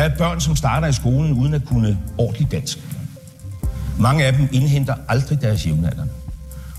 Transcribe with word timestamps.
Der 0.00 0.06
er 0.06 0.16
børn, 0.16 0.40
som 0.40 0.56
starter 0.56 0.88
i 0.88 0.92
skolen 0.92 1.32
uden 1.32 1.54
at 1.54 1.64
kunne 1.64 1.98
ordentligt 2.18 2.50
dansk. 2.50 2.78
Mange 3.98 4.24
af 4.24 4.32
dem 4.32 4.48
indhenter 4.52 4.94
aldrig 5.08 5.40
deres 5.40 5.66
jævnaldrende. 5.66 6.12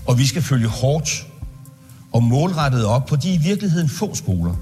Og 0.06 0.18
vi 0.18 0.26
skal 0.26 0.42
følge 0.42 0.68
hårdt 0.68 1.26
og 2.12 2.22
målrettet 2.22 2.86
op 2.86 3.06
på 3.06 3.16
de 3.16 3.34
i 3.34 3.38
virkeligheden 3.38 3.88
få 3.88 4.14
skoler, 4.14 4.54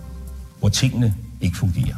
hvor 0.58 0.68
tingene 0.68 1.14
ikke 1.40 1.56
fungerer. 1.56 1.96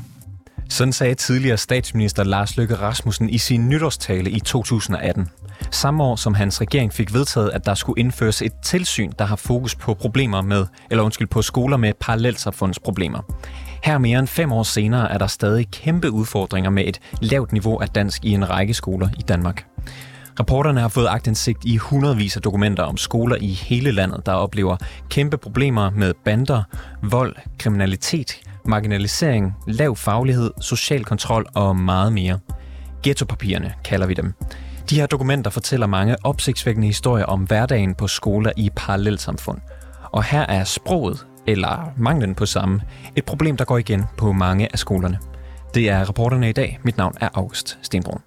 Sådan 0.68 0.92
sagde 0.92 1.14
tidligere 1.14 1.56
statsminister 1.56 2.24
Lars 2.24 2.56
Løkke 2.56 2.74
Rasmussen 2.74 3.30
i 3.30 3.38
sin 3.38 3.68
nytårstale 3.68 4.30
i 4.30 4.40
2018. 4.40 5.28
Samme 5.70 6.02
år 6.02 6.16
som 6.16 6.34
hans 6.34 6.60
regering 6.60 6.92
fik 6.92 7.14
vedtaget, 7.14 7.50
at 7.50 7.66
der 7.66 7.74
skulle 7.74 8.00
indføres 8.00 8.42
et 8.42 8.52
tilsyn, 8.64 9.12
der 9.18 9.24
har 9.24 9.36
fokus 9.36 9.74
på 9.74 9.94
problemer 9.94 10.42
med, 10.42 10.66
eller 10.90 11.04
undskyld, 11.04 11.28
på 11.28 11.42
skoler 11.42 11.76
med 11.76 11.92
parallelsamfundsproblemer. 12.00 13.22
Her 13.84 13.98
mere 13.98 14.18
end 14.18 14.28
fem 14.28 14.52
år 14.52 14.62
senere 14.62 15.12
er 15.12 15.18
der 15.18 15.26
stadig 15.26 15.70
kæmpe 15.70 16.10
udfordringer 16.10 16.70
med 16.70 16.84
et 16.86 17.00
lavt 17.20 17.52
niveau 17.52 17.78
af 17.78 17.88
dansk 17.88 18.24
i 18.24 18.30
en 18.30 18.50
række 18.50 18.74
skoler 18.74 19.08
i 19.18 19.22
Danmark. 19.22 19.66
Reporterne 20.40 20.80
har 20.80 20.88
fået 20.88 21.06
agtindsigt 21.08 21.64
i 21.64 21.76
hundredvis 21.76 22.36
af 22.36 22.42
dokumenter 22.42 22.82
om 22.82 22.96
skoler 22.96 23.36
i 23.40 23.48
hele 23.48 23.92
landet, 23.92 24.26
der 24.26 24.32
oplever 24.32 24.76
kæmpe 25.08 25.36
problemer 25.36 25.90
med 25.90 26.14
bander, 26.24 26.62
vold, 27.02 27.36
kriminalitet, 27.58 28.40
marginalisering, 28.64 29.54
lav 29.68 29.96
faglighed, 29.96 30.50
social 30.60 31.04
kontrol 31.04 31.46
og 31.54 31.76
meget 31.76 32.12
mere. 32.12 32.38
Ghettopapirerne 33.02 33.74
kalder 33.84 34.06
vi 34.06 34.14
dem. 34.14 34.34
De 34.90 34.96
her 34.96 35.06
dokumenter 35.06 35.50
fortæller 35.50 35.86
mange 35.86 36.16
opsigtsvækkende 36.24 36.86
historier 36.86 37.24
om 37.24 37.40
hverdagen 37.40 37.94
på 37.94 38.08
skoler 38.08 38.52
i 38.56 38.70
parallelsamfund. 38.76 39.58
Og 40.12 40.24
her 40.24 40.40
er 40.40 40.64
sproget, 40.64 41.26
eller 41.46 41.92
manglen 41.96 42.34
på 42.34 42.46
samme, 42.46 42.80
et 43.16 43.24
problem, 43.24 43.56
der 43.56 43.64
går 43.64 43.78
igen 43.78 44.04
på 44.16 44.32
mange 44.32 44.68
af 44.72 44.78
skolerne. 44.78 45.18
Det 45.74 45.88
er 45.88 46.04
rapporterne 46.04 46.48
i 46.48 46.52
dag. 46.52 46.78
Mit 46.82 46.96
navn 46.96 47.14
er 47.20 47.28
August 47.34 47.78
Stenbrun. 47.82 48.20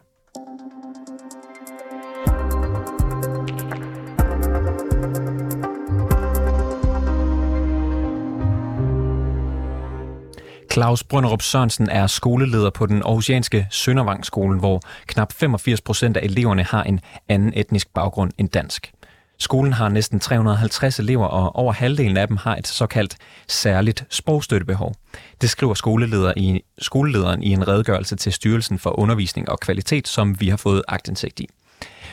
Claus 10.76 11.04
Brønderup 11.04 11.42
Sørensen 11.42 11.90
er 11.90 12.08
skoleleder 12.08 12.70
på 12.70 12.86
den 12.86 13.02
aarhusianske 13.02 13.68
Søndervangskolen, 13.72 14.60
hvor 14.60 14.82
knap 15.08 15.34
85 15.34 15.82
procent 15.82 16.18
af 16.18 16.26
eleverne 16.26 16.64
har 16.64 16.84
en 16.84 17.00
anden 17.30 17.54
etnisk 17.56 17.94
baggrund 17.94 18.32
end 18.38 18.50
dansk. 18.50 18.92
Skolen 19.40 19.74
har 19.74 19.90
næsten 19.90 20.20
350 20.20 21.00
elever, 21.00 21.26
og 21.26 21.56
over 21.56 21.74
halvdelen 21.74 22.18
af 22.18 22.28
dem 22.28 22.38
har 22.38 22.56
et 22.56 22.68
såkaldt 22.68 23.18
særligt 23.48 24.04
sprogstøttebehov. 24.10 24.96
Det 25.42 25.50
skriver 25.50 25.74
skoleleder 25.74 26.34
i, 26.38 26.62
skolelederen 26.80 27.44
i 27.44 27.50
en 27.54 27.68
redegørelse 27.68 28.16
til 28.16 28.34
Styrelsen 28.34 28.80
for 28.80 29.00
Undervisning 29.00 29.50
og 29.50 29.60
Kvalitet, 29.60 30.08
som 30.08 30.40
vi 30.40 30.50
har 30.50 30.58
fået 30.58 30.84
agtindsigt 30.88 31.40
i. 31.40 31.48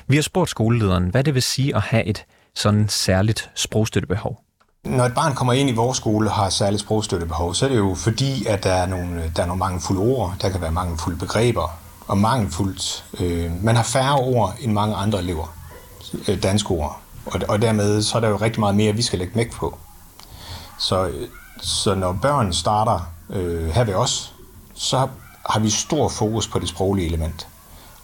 Vi 0.06 0.16
har 0.16 0.22
spurgt 0.22 0.50
skolelederen, 0.50 1.08
hvad 1.08 1.24
det 1.24 1.34
vil 1.34 1.42
sige 1.42 1.76
at 1.76 1.82
have 1.82 2.04
et 2.04 2.24
sådan 2.54 2.88
særligt 2.88 3.50
sprogstøttebehov. 3.54 4.42
Når 4.84 5.04
et 5.04 5.14
barn 5.14 5.34
kommer 5.34 5.52
ind 5.52 5.70
i 5.70 5.72
vores 5.72 5.96
skole 5.96 6.30
og 6.30 6.34
har 6.34 6.50
særligt 6.50 6.82
sprogstøttebehov, 6.82 7.54
så 7.54 7.64
er 7.64 7.68
det 7.68 7.76
jo 7.76 7.94
fordi, 7.94 8.46
at 8.46 8.64
der 8.64 8.72
er 8.72 8.86
nogle, 8.86 9.32
der 9.36 9.42
er 9.42 9.46
nogle 9.46 9.58
mangelfulde 9.58 10.00
ord, 10.00 10.34
der 10.42 10.48
kan 10.48 10.60
være 10.60 10.72
mangelfulde 10.72 11.18
begreber, 11.18 11.78
og 12.06 12.18
mangelfuldt. 12.18 13.04
Øh, 13.20 13.64
man 13.64 13.76
har 13.76 13.82
færre 13.82 14.14
ord 14.14 14.54
end 14.60 14.72
mange 14.72 14.94
andre 14.94 15.18
elever, 15.18 15.56
øh, 16.28 16.42
danske 16.42 16.70
ord. 16.70 17.01
Og, 17.26 17.40
og 17.48 17.62
dermed 17.62 18.02
så 18.02 18.16
er 18.16 18.20
der 18.20 18.28
jo 18.28 18.36
rigtig 18.36 18.60
meget 18.60 18.74
mere, 18.74 18.92
vi 18.92 19.02
skal 19.02 19.18
lægge 19.18 19.36
vægt 19.36 19.54
på. 19.54 19.78
Så, 20.78 21.10
så 21.62 21.94
når 21.94 22.18
børn 22.22 22.52
starter 22.52 23.00
øh, 23.30 23.68
her 23.68 23.84
ved 23.84 23.94
os, 23.94 24.34
så 24.74 25.08
har 25.50 25.60
vi 25.60 25.70
stor 25.70 26.08
fokus 26.08 26.48
på 26.48 26.58
det 26.58 26.68
sproglige 26.68 27.06
element. 27.06 27.48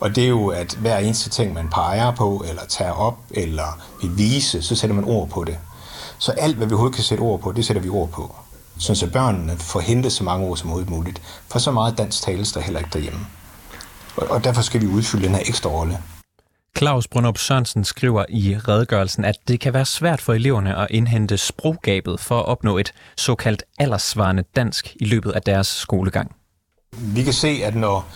Og 0.01 0.17
det 0.17 0.25
er 0.25 0.29
jo, 0.29 0.49
at 0.49 0.75
hver 0.75 0.99
eneste 0.99 1.31
ting, 1.31 1.55
man 1.55 1.69
peger 1.69 2.11
på, 2.11 2.45
eller 2.49 2.63
tager 2.69 2.93
op, 2.93 3.19
eller 3.31 3.79
vil 4.03 4.19
vise, 4.19 4.63
så 4.63 4.77
sætter 4.77 4.97
man 4.97 5.05
ord 5.05 5.29
på 5.29 5.45
det. 5.45 5.59
Så 6.19 6.33
alt, 6.33 6.57
hvad 6.57 6.67
vi 6.67 6.73
overhovedet 6.73 6.97
kan 6.97 7.05
sætte 7.05 7.23
ord 7.23 7.41
på, 7.41 7.53
det 7.53 7.67
sætter 7.67 7.83
vi 7.83 7.89
ord 7.89 8.09
på. 8.09 8.35
Så 8.79 9.11
børnene 9.13 9.57
får 9.57 9.81
hentet 9.81 10.13
så 10.13 10.25
mange 10.25 10.47
ord 10.47 10.57
som 10.57 10.69
overhovedet 10.69 10.91
muligt. 10.91 11.23
For 11.49 11.59
så 11.59 11.71
meget 11.71 11.99
dansk 11.99 12.23
tales 12.23 12.53
der 12.53 12.61
heller 12.61 12.81
ikke 12.81 12.91
derhjemme. 12.93 13.27
Og, 14.17 14.27
og 14.31 14.45
derfor 14.45 14.63
skal 14.63 14.81
vi 14.81 14.87
udfylde 14.87 15.27
den 15.27 15.35
her 15.35 15.43
ekstra 15.47 15.71
rolle. 15.71 15.99
Claus 16.79 17.09
Brunop 17.09 17.39
Sørensen 17.39 17.85
skriver 17.85 18.25
i 18.29 18.57
redegørelsen, 18.69 19.25
at 19.25 19.35
det 19.49 19.61
kan 19.61 19.75
være 19.75 19.85
svært 19.85 20.21
for 20.21 20.33
eleverne 20.33 20.77
at 20.77 20.87
indhente 20.91 21.39
sproggabet 21.39 22.21
for 22.21 22.39
at 22.39 22.47
opnå 22.47 22.79
et 22.79 22.93
såkaldt 23.17 23.63
alderssvarende 23.79 24.45
dansk 24.57 24.97
i 25.01 25.05
løbet 25.05 25.31
af 25.31 25.43
deres 25.43 25.67
skolegang. 25.67 26.35
Vi 26.97 27.23
kan 27.23 27.33
se, 27.33 27.61
at 27.65 27.75
når 27.75 28.07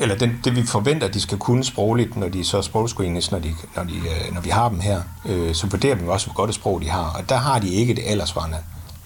eller 0.00 0.16
den, 0.16 0.40
det 0.44 0.56
vi 0.56 0.62
forventer, 0.62 1.06
at 1.08 1.14
de 1.14 1.20
skal 1.20 1.38
kunne 1.38 1.64
sprogligt, 1.64 2.16
når 2.16 2.28
de 2.28 2.44
så 2.44 2.62
sprogscreenes, 2.62 3.30
når, 3.30 3.38
de, 3.38 3.54
når, 3.76 3.84
de, 3.84 3.94
øh, 3.94 4.34
når 4.34 4.40
vi 4.40 4.50
har 4.50 4.68
dem 4.68 4.80
her, 4.80 5.02
øh, 5.26 5.54
så 5.54 5.66
vurderer 5.66 5.94
vi 5.94 6.06
også, 6.06 6.26
hvor 6.26 6.34
godt 6.34 6.50
et 6.50 6.54
sprog 6.54 6.80
de 6.80 6.88
har. 6.88 7.16
Og 7.18 7.28
der 7.28 7.36
har 7.36 7.58
de 7.58 7.68
ikke 7.68 7.94
det 7.94 8.02
aldersvarende 8.06 8.58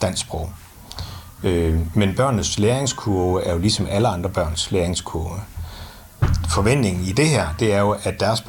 dansk 0.03 0.23
sprog. 0.23 0.51
Øh, 1.43 1.97
men 1.97 2.15
børnenes 2.15 2.59
læringskurve 2.59 3.45
er 3.45 3.53
jo 3.53 3.59
ligesom 3.59 3.87
alle 3.91 4.09
andre 4.09 4.31
børns 4.31 4.71
læringskurve. 4.71 5.41
Forventningen 6.49 7.05
i 7.05 7.13
det 7.13 7.29
her, 7.29 7.49
det 7.59 7.75
er 7.75 7.81
jo, 7.81 7.97
at 8.03 8.21
deres, 8.21 8.45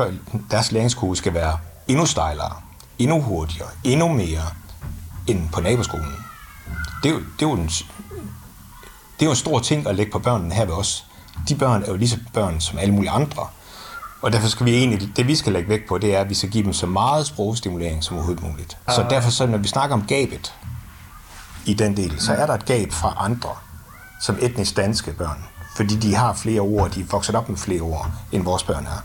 deres 0.51 0.71
læringskurve 0.71 1.15
skal 1.15 1.33
være 1.33 1.57
endnu 1.87 2.05
stejlere, 2.05 2.53
endnu 2.99 3.21
hurtigere, 3.21 3.69
endnu 3.83 4.07
mere 4.07 4.43
end 5.27 5.49
på 5.49 5.61
naboskolen. 5.61 6.15
Det 7.03 7.09
er 7.09 7.13
jo, 7.13 7.19
det 7.19 7.45
er 7.45 7.49
jo, 7.49 7.53
en, 7.53 7.65
det 7.65 9.21
er 9.21 9.25
jo 9.25 9.29
en 9.29 9.35
stor 9.35 9.59
ting 9.59 9.87
at 9.87 9.95
lægge 9.95 10.11
på 10.11 10.19
børnene 10.19 10.55
her 10.55 10.65
ved 10.65 10.73
os 10.73 11.07
de 11.47 11.55
børn 11.55 11.83
er 11.83 11.87
jo 11.87 11.95
lige 11.95 12.09
så 12.09 12.17
børn 12.33 12.61
som 12.61 12.77
alle 12.77 12.93
mulige 12.93 13.11
andre. 13.11 13.47
Og 14.21 14.33
derfor 14.33 14.47
skal 14.47 14.65
vi 14.65 14.75
egentlig, 14.75 15.17
det 15.17 15.27
vi 15.27 15.35
skal 15.35 15.53
lægge 15.53 15.69
vægt 15.69 15.87
på, 15.87 15.97
det 15.97 16.15
er, 16.15 16.21
at 16.21 16.29
vi 16.29 16.33
skal 16.33 16.49
give 16.49 16.63
dem 16.63 16.73
så 16.73 16.85
meget 16.85 17.27
sprogstimulering 17.27 18.03
som 18.03 18.15
overhovedet 18.15 18.43
muligt. 18.43 18.77
Så 18.89 19.01
ah. 19.01 19.09
derfor, 19.09 19.29
så 19.29 19.45
når 19.45 19.57
vi 19.57 19.67
snakker 19.67 19.95
om 19.95 20.05
gabet 20.07 20.53
i 21.65 21.73
den 21.73 21.97
del, 21.97 22.19
så 22.19 22.33
er 22.33 22.45
der 22.45 22.53
et 22.53 22.65
gab 22.65 22.91
fra 22.91 23.13
andre, 23.17 23.49
som 24.21 24.37
etnisk 24.41 24.77
danske 24.77 25.13
børn. 25.13 25.43
Fordi 25.77 25.95
de 25.95 26.15
har 26.15 26.33
flere 26.33 26.61
ord, 26.61 26.91
de 26.91 26.99
er 26.99 27.05
vokset 27.11 27.35
op 27.35 27.49
med 27.49 27.57
flere 27.57 27.81
ord, 27.81 28.11
end 28.31 28.43
vores 28.43 28.63
børn 28.63 28.85
er. 28.85 29.03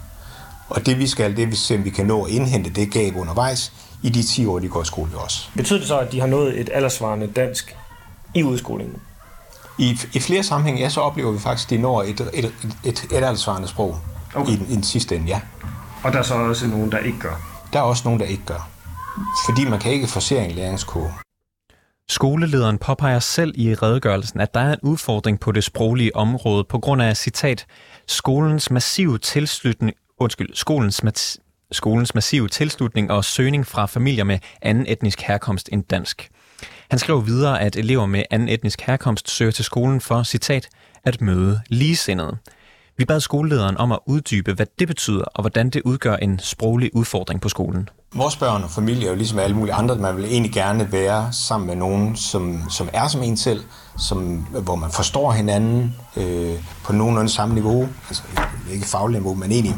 Og 0.69 0.87
det 0.87 0.99
vi 0.99 1.07
skal, 1.07 1.31
det 1.31 1.39
er, 1.39 1.47
at 1.47 1.51
vi 1.51 1.57
se, 1.57 1.75
om 1.75 1.85
vi 1.85 1.91
kan 1.91 2.07
nå 2.07 2.23
at 2.25 2.31
indhente 2.31 2.71
det 2.71 2.93
gab 2.93 3.17
undervejs 3.17 3.73
i 4.03 4.09
de 4.09 4.23
10 4.23 4.47
år, 4.47 4.59
de 4.59 4.69
går 4.69 4.83
i 4.83 4.85
skole 4.85 5.13
ved 5.13 5.19
os. 5.19 5.51
Betyder 5.57 5.79
det 5.79 5.89
så, 5.89 5.99
at 5.99 6.13
de 6.13 6.21
har 6.21 6.27
nået 6.27 6.61
et 6.61 6.71
aldersvarende 6.73 7.27
dansk 7.27 7.77
i 8.35 8.43
udskolingen? 8.43 8.97
I, 9.79 9.99
I 10.13 10.21
flere 10.21 10.43
sammenhænge, 10.43 10.83
ja, 10.83 10.89
så 10.89 11.01
oplever 11.01 11.33
vi 11.33 11.39
faktisk, 11.39 11.67
at 11.67 11.71
de 11.71 11.79
når 11.79 12.03
et, 12.03 12.21
et, 12.21 12.29
et, 12.35 12.55
et, 12.85 13.05
et 13.05 13.13
aldersvarende 13.13 13.69
sprog 13.69 13.99
okay. 14.35 14.53
i, 14.53 14.55
i 14.55 14.75
den 14.75 14.83
sidste 14.83 15.17
ende, 15.17 15.27
ja. 15.27 15.41
Og 16.05 16.13
der 16.13 16.19
er 16.19 16.23
så 16.23 16.35
også 16.35 16.67
nogen, 16.67 16.93
der 16.93 16.99
ikke 16.99 17.19
gør? 17.19 17.35
Der 17.73 17.79
er 17.79 17.83
også 17.83 18.03
nogen, 18.05 18.21
der 18.21 18.27
ikke 18.27 18.45
gør. 18.47 18.69
Fordi 19.49 19.65
man 19.65 19.81
kan 19.81 19.93
ikke 19.93 20.07
forsere 20.07 20.45
en 20.45 20.51
læringskurve. 20.51 21.13
Skolelederen 22.13 22.79
påpeger 22.79 23.19
selv 23.19 23.53
i 23.55 23.75
redegørelsen, 23.75 24.41
at 24.41 24.55
der 24.55 24.61
er 24.61 24.73
en 24.73 24.79
udfordring 24.83 25.41
på 25.41 25.53
det 25.53 25.65
sproglige 25.65 26.17
område 26.17 26.65
på 26.65 26.79
grund 26.79 27.03
af, 27.03 27.17
citat, 27.17 27.67
skolens 28.07 28.71
massive 28.71 29.19
tilslutning, 29.19 29.97
undskyld, 30.19 30.55
skolens, 30.55 31.03
skolens 31.71 32.15
massive 32.15 32.49
tilslutning 32.49 33.11
og 33.11 33.25
søgning 33.25 33.67
fra 33.67 33.87
familier 33.87 34.25
med 34.25 34.39
anden 34.63 34.87
etnisk 34.89 35.21
herkomst 35.21 35.69
end 35.73 35.85
dansk. 35.85 36.31
Han 36.91 36.99
skrev 36.99 37.27
videre, 37.27 37.61
at 37.61 37.77
elever 37.77 38.07
med 38.07 38.23
anden 38.31 38.49
etnisk 38.49 38.81
herkomst 38.81 39.31
søger 39.31 39.53
til 39.53 39.65
skolen 39.65 40.01
for, 40.01 40.23
citat, 40.23 40.69
at 41.05 41.21
møde 41.21 41.61
ligesindede. 41.69 42.37
Vi 43.03 43.07
bad 43.07 43.21
skolelederen 43.21 43.77
om 43.77 43.93
at 43.93 43.99
uddybe, 44.07 44.53
hvad 44.53 44.67
det 44.79 44.89
betyder, 44.89 45.25
og 45.25 45.43
hvordan 45.43 45.71
det 45.71 45.83
udgør 45.85 46.17
en 46.17 46.39
sproglig 46.39 46.97
udfordring 46.97 47.41
på 47.41 47.49
skolen. 47.49 47.89
Vores 48.15 48.37
børn 48.37 48.63
og 48.63 48.71
familie 48.71 49.07
er 49.07 49.11
jo 49.11 49.17
ligesom 49.17 49.39
alle 49.39 49.57
mulige 49.57 49.75
andre. 49.75 49.97
Man 49.97 50.17
vil 50.17 50.25
egentlig 50.25 50.53
gerne 50.53 50.93
være 50.93 51.33
sammen 51.33 51.67
med 51.67 51.77
nogen, 51.77 52.17
som, 52.17 52.63
som 52.71 52.89
er 52.93 53.09
som 53.09 53.23
en 53.23 53.37
selv, 53.37 53.65
som, 53.99 54.47
hvor 54.63 54.77
man 54.77 54.91
forstår 54.91 55.33
hinanden 55.33 55.95
øh, 56.17 56.55
på 56.85 56.93
nogenlunde 56.93 57.31
samme 57.31 57.55
niveau. 57.55 57.89
Altså 58.09 58.23
ikke 58.73 58.87
fagligt 58.87 59.23
niveau, 59.23 59.35
men 59.35 59.53
egentlig 59.53 59.77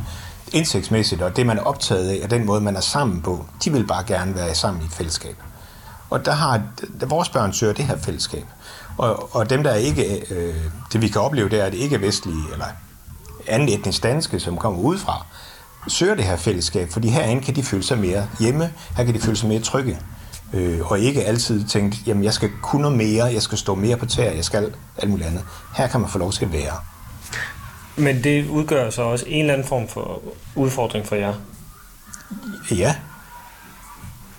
indsigtsmæssigt, 0.52 1.22
og 1.22 1.36
det 1.36 1.46
man 1.46 1.58
er 1.58 1.62
optaget 1.62 2.08
af, 2.08 2.20
og 2.24 2.30
den 2.30 2.46
måde 2.46 2.60
man 2.60 2.76
er 2.76 2.80
sammen 2.80 3.22
på, 3.22 3.46
de 3.64 3.72
vil 3.72 3.86
bare 3.86 4.04
gerne 4.06 4.34
være 4.34 4.54
sammen 4.54 4.82
i 4.82 4.86
et 4.86 4.92
fællesskab. 4.92 5.36
Og 6.10 6.24
der 6.24 6.32
har 6.32 6.62
der, 7.00 7.06
vores 7.06 7.28
børn 7.28 7.52
søger 7.52 7.72
det 7.72 7.84
her 7.84 7.96
fællesskab. 7.98 8.44
Og, 8.98 9.36
og 9.36 9.50
dem, 9.50 9.62
der 9.62 9.74
ikke, 9.74 10.34
øh, 10.34 10.54
det 10.92 11.02
vi 11.02 11.08
kan 11.08 11.20
opleve, 11.20 11.48
det 11.48 11.60
er, 11.60 11.64
at 11.64 11.72
det 11.72 11.78
ikke 11.78 11.94
er 11.94 12.00
vestlige 12.00 12.52
eller 12.52 12.66
anden 13.49 13.69
etnisk 13.69 14.02
danske, 14.02 14.41
som 14.41 14.56
kommer 14.56 14.81
udefra, 14.81 15.26
søger 15.88 16.14
det 16.14 16.25
her 16.25 16.37
fællesskab, 16.37 16.91
fordi 16.91 17.08
herinde 17.08 17.43
kan 17.43 17.56
de 17.56 17.62
føle 17.62 17.82
sig 17.82 17.99
mere 17.99 18.26
hjemme, 18.41 18.73
her 18.96 19.05
kan 19.05 19.14
de 19.14 19.20
føle 19.20 19.37
sig 19.37 19.49
mere 19.49 19.61
trygge, 19.61 19.99
øh, 20.52 20.91
og 20.91 20.99
ikke 20.99 21.25
altid 21.25 21.64
tænke, 21.64 21.96
jamen 22.06 22.25
jeg 22.25 22.35
skal 22.35 22.50
kunne 22.62 22.82
noget 22.82 22.96
mere, 22.96 23.25
jeg 23.25 23.43
skal 23.43 23.58
stå 23.58 23.75
mere 23.75 23.96
på 23.96 24.06
tæer, 24.06 24.32
jeg 24.32 24.44
skal 24.44 24.75
alt 24.99 25.11
muligt 25.11 25.29
andet. 25.29 25.44
Her 25.76 25.87
kan 25.87 26.00
man 26.00 26.11
få 26.11 26.19
lov 26.19 26.32
til 26.32 26.44
at 26.44 26.52
være. 26.52 26.75
Men 27.96 28.25
det 28.25 28.49
udgør 28.49 28.91
så 28.91 29.02
også 29.02 29.25
en 29.29 29.41
eller 29.41 29.55
anden 29.55 29.69
form 29.69 29.88
for 29.88 30.23
udfordring 30.55 31.06
for 31.06 31.14
jer? 31.14 31.35
Ja, 32.70 32.94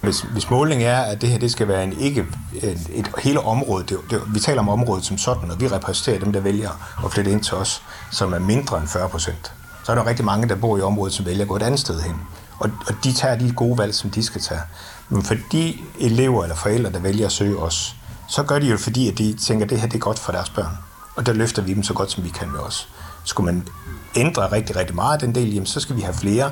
hvis, 0.05 0.21
hvis 0.21 0.49
målingen 0.49 0.87
er, 0.87 1.01
at 1.01 1.21
det 1.21 1.29
her 1.29 1.37
det 1.37 1.51
skal 1.51 1.67
være 1.67 1.83
en 1.83 1.93
ikke 1.99 2.25
et, 2.53 2.89
et 2.93 3.11
hele 3.17 3.39
område, 3.39 3.85
det, 3.89 3.97
det, 4.09 4.21
vi 4.33 4.39
taler 4.39 4.61
om 4.61 4.69
området 4.69 5.05
som 5.05 5.17
sådan, 5.17 5.51
og 5.51 5.61
vi 5.61 5.67
repræsenterer 5.67 6.19
dem, 6.19 6.33
der 6.33 6.39
vælger 6.39 6.69
at 7.05 7.11
flytte 7.11 7.31
ind 7.31 7.43
til 7.43 7.53
os, 7.53 7.81
som 8.11 8.33
er 8.33 8.39
mindre 8.39 8.77
end 8.77 8.87
40 8.87 9.09
procent. 9.09 9.53
Så 9.83 9.91
er 9.91 9.95
der 9.95 10.05
rigtig 10.05 10.25
mange, 10.25 10.49
der 10.49 10.55
bor 10.55 10.77
i 10.77 10.81
området, 10.81 11.13
som 11.13 11.25
vælger 11.25 11.41
at 11.41 11.47
gå 11.47 11.55
et 11.55 11.63
andet 11.63 11.79
sted 11.79 12.01
hen. 12.01 12.15
Og, 12.59 12.69
og 12.87 12.93
de 13.03 13.13
tager 13.13 13.35
de 13.35 13.51
gode 13.51 13.77
valg, 13.77 13.95
som 13.95 14.09
de 14.09 14.23
skal 14.23 14.41
tage. 14.41 14.61
Men 15.09 15.23
for 15.23 15.35
de 15.51 15.77
elever 15.99 16.43
eller 16.43 16.55
forældre, 16.55 16.91
der 16.91 16.99
vælger 16.99 17.25
at 17.25 17.31
søge 17.31 17.57
os, 17.57 17.95
så 18.27 18.43
gør 18.43 18.59
de 18.59 18.67
jo 18.67 18.77
fordi, 18.77 19.07
at 19.11 19.17
de 19.17 19.33
tænker, 19.33 19.65
at 19.65 19.69
det 19.69 19.79
her 19.79 19.87
det 19.87 19.95
er 19.95 19.99
godt 19.99 20.19
for 20.19 20.31
deres 20.31 20.49
børn. 20.49 20.77
Og 21.15 21.25
der 21.25 21.33
løfter 21.33 21.61
vi 21.61 21.73
dem 21.73 21.83
så 21.83 21.93
godt, 21.93 22.11
som 22.11 22.23
vi 22.23 22.29
kan 22.29 22.51
med 22.51 22.59
os. 22.59 22.89
Skulle 23.25 23.53
man 23.53 23.67
ændre 24.15 24.51
rigtig, 24.51 24.75
rigtig 24.75 24.95
meget 24.95 25.21
den 25.21 25.35
del, 25.35 25.53
jamen, 25.53 25.65
så 25.65 25.79
skal 25.79 25.95
vi 25.95 26.01
have 26.01 26.13
flere 26.13 26.51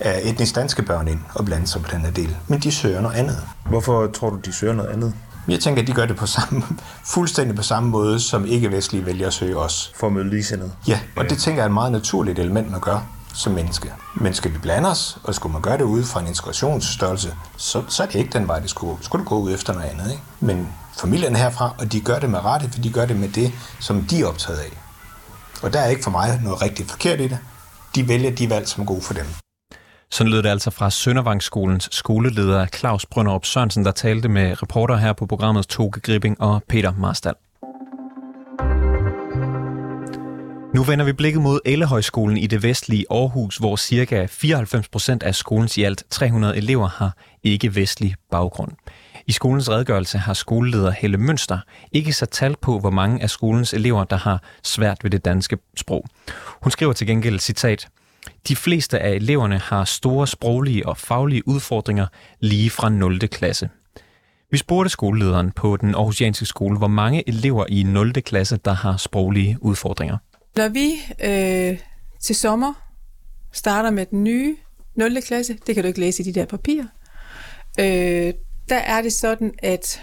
af 0.00 0.20
etnisk 0.24 0.54
danske 0.54 0.82
børn 0.82 1.08
ind 1.08 1.20
og 1.34 1.44
blande 1.44 1.66
sig 1.66 1.82
på 1.82 1.88
den 1.92 2.00
her 2.00 2.10
del. 2.10 2.36
Men 2.48 2.60
de 2.60 2.72
søger 2.72 3.00
noget 3.00 3.16
andet. 3.16 3.42
Hvorfor 3.68 4.06
tror 4.06 4.30
du, 4.30 4.36
de 4.36 4.52
søger 4.52 4.72
noget 4.74 4.90
andet? 4.90 5.14
Jeg 5.48 5.60
tænker, 5.60 5.82
at 5.82 5.88
de 5.88 5.92
gør 5.92 6.06
det 6.06 6.16
på 6.16 6.26
samme, 6.26 6.62
fuldstændig 7.04 7.56
på 7.56 7.62
samme 7.62 7.88
måde, 7.88 8.20
som 8.20 8.46
ikke-vestlige 8.46 9.06
vælger 9.06 9.26
at 9.26 9.32
søge 9.32 9.56
os. 9.56 9.92
For 9.96 10.06
at 10.06 10.12
møde 10.12 10.30
ligesindet? 10.30 10.72
Ja, 10.88 11.00
og 11.16 11.30
det 11.30 11.38
tænker 11.38 11.62
jeg 11.62 11.64
er 11.64 11.68
et 11.68 11.74
meget 11.74 11.92
naturligt 11.92 12.38
element, 12.38 12.70
man 12.70 12.80
gør 12.80 13.06
som 13.34 13.52
menneske. 13.52 13.92
Men 14.14 14.34
skal 14.34 14.52
vi 14.52 14.58
blande 14.58 14.90
os, 14.90 15.18
og 15.24 15.34
skulle 15.34 15.52
man 15.52 15.62
gøre 15.62 15.78
det 15.78 15.84
ude 15.84 16.04
fra 16.04 16.20
en 16.20 16.26
integrationsstørrelse, 16.26 17.34
så, 17.56 17.82
så 17.88 18.02
er 18.02 18.06
det 18.06 18.14
ikke 18.14 18.38
den 18.38 18.48
vej, 18.48 18.58
det 18.58 18.70
skulle, 18.70 19.04
skulle 19.04 19.24
du 19.24 19.28
gå 19.28 19.38
ud 19.38 19.54
efter 19.54 19.72
noget 19.72 19.88
andet. 19.88 20.10
Ikke? 20.10 20.22
Men 20.40 20.68
familien 20.96 21.36
herfra, 21.36 21.74
og 21.78 21.92
de 21.92 22.00
gør 22.00 22.18
det 22.18 22.30
med 22.30 22.44
rette, 22.44 22.70
for 22.72 22.80
de 22.80 22.90
gør 22.90 23.06
det 23.06 23.16
med 23.16 23.28
det, 23.28 23.52
som 23.80 24.02
de 24.02 24.20
er 24.20 24.26
optaget 24.26 24.58
af. 24.58 24.83
Og 25.64 25.72
der 25.72 25.80
er 25.80 25.88
ikke 25.88 26.02
for 26.02 26.10
mig 26.10 26.40
noget 26.42 26.62
rigtig 26.62 26.86
forkert 26.86 27.20
i 27.20 27.28
det. 27.28 27.38
De 27.94 28.08
vælger 28.08 28.30
de 28.30 28.50
valg, 28.50 28.68
som 28.68 28.82
er 28.82 28.86
gode 28.86 29.02
for 29.02 29.14
dem. 29.14 29.26
Sådan 30.10 30.30
lød 30.30 30.42
det 30.42 30.48
altså 30.48 30.70
fra 30.70 30.90
Søndervangsskolens 30.90 31.88
skoleleder 31.92 32.66
Claus 32.66 33.06
Brønderup 33.06 33.44
Sørensen, 33.44 33.84
der 33.84 33.90
talte 33.90 34.28
med 34.28 34.62
reporter 34.62 34.96
her 34.96 35.12
på 35.12 35.26
programmet 35.26 35.66
Toge 35.66 36.00
Gripping 36.00 36.40
og 36.40 36.62
Peter 36.68 36.92
Marstal. 36.98 37.34
Nu 40.74 40.82
vender 40.82 41.04
vi 41.04 41.12
blikket 41.12 41.42
mod 41.42 41.60
Ellehøjskolen 41.64 42.36
i 42.36 42.46
det 42.46 42.62
vestlige 42.62 43.06
Aarhus, 43.10 43.56
hvor 43.56 43.76
ca. 43.76 44.26
94 44.30 44.88
procent 44.88 45.22
af 45.22 45.34
skolens 45.34 45.78
i 45.78 45.82
alt 45.82 46.04
300 46.10 46.56
elever 46.56 46.88
har 46.88 47.16
ikke-vestlig 47.42 48.14
baggrund. 48.30 48.72
I 49.26 49.32
skolens 49.32 49.70
redegørelse 49.70 50.18
har 50.18 50.34
skoleleder 50.34 50.90
Helle 50.90 51.18
Mønster 51.18 51.58
ikke 51.92 52.12
sat 52.12 52.30
tal 52.30 52.56
på, 52.60 52.78
hvor 52.78 52.90
mange 52.90 53.22
af 53.22 53.30
skolens 53.30 53.74
elever, 53.74 54.04
der 54.04 54.16
har 54.16 54.42
svært 54.62 55.04
ved 55.04 55.10
det 55.10 55.24
danske 55.24 55.58
sprog. 55.76 56.04
Hun 56.62 56.70
skriver 56.70 56.92
til 56.92 57.06
gengæld, 57.06 57.40
citat, 57.40 57.88
de 58.48 58.56
fleste 58.56 58.98
af 58.98 59.10
eleverne 59.10 59.58
har 59.58 59.84
store 59.84 60.26
sproglige 60.26 60.88
og 60.88 60.98
faglige 60.98 61.48
udfordringer 61.48 62.06
lige 62.40 62.70
fra 62.70 62.88
0. 62.88 63.18
klasse. 63.18 63.70
Vi 64.50 64.58
spurgte 64.58 64.90
skolelederen 64.90 65.50
på 65.50 65.76
den 65.76 65.94
Aarhusianske 65.94 66.46
skole, 66.46 66.78
hvor 66.78 66.88
mange 66.88 67.28
elever 67.28 67.66
i 67.68 67.82
0. 67.82 68.12
klasse, 68.12 68.56
der 68.56 68.72
har 68.72 68.96
sproglige 68.96 69.56
udfordringer. 69.60 70.18
Når 70.56 70.68
vi 70.68 70.92
øh, 71.24 71.78
til 72.20 72.34
sommer 72.34 72.72
starter 73.52 73.90
med 73.90 74.06
den 74.06 74.24
nye 74.24 74.56
0. 74.96 75.22
klasse, 75.22 75.58
det 75.66 75.74
kan 75.74 75.84
du 75.84 75.88
ikke 75.88 76.00
læse 76.00 76.22
i 76.22 76.26
de 76.26 76.40
der 76.40 76.46
papirer, 76.46 76.86
øh, 77.80 78.34
der 78.68 78.76
er 78.76 79.02
det 79.02 79.12
sådan, 79.12 79.54
at 79.58 80.02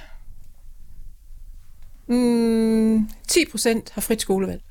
mm, 2.08 2.98
10% 3.32 3.82
har 3.92 4.02
frit 4.02 4.22
skolevalg. 4.22 4.62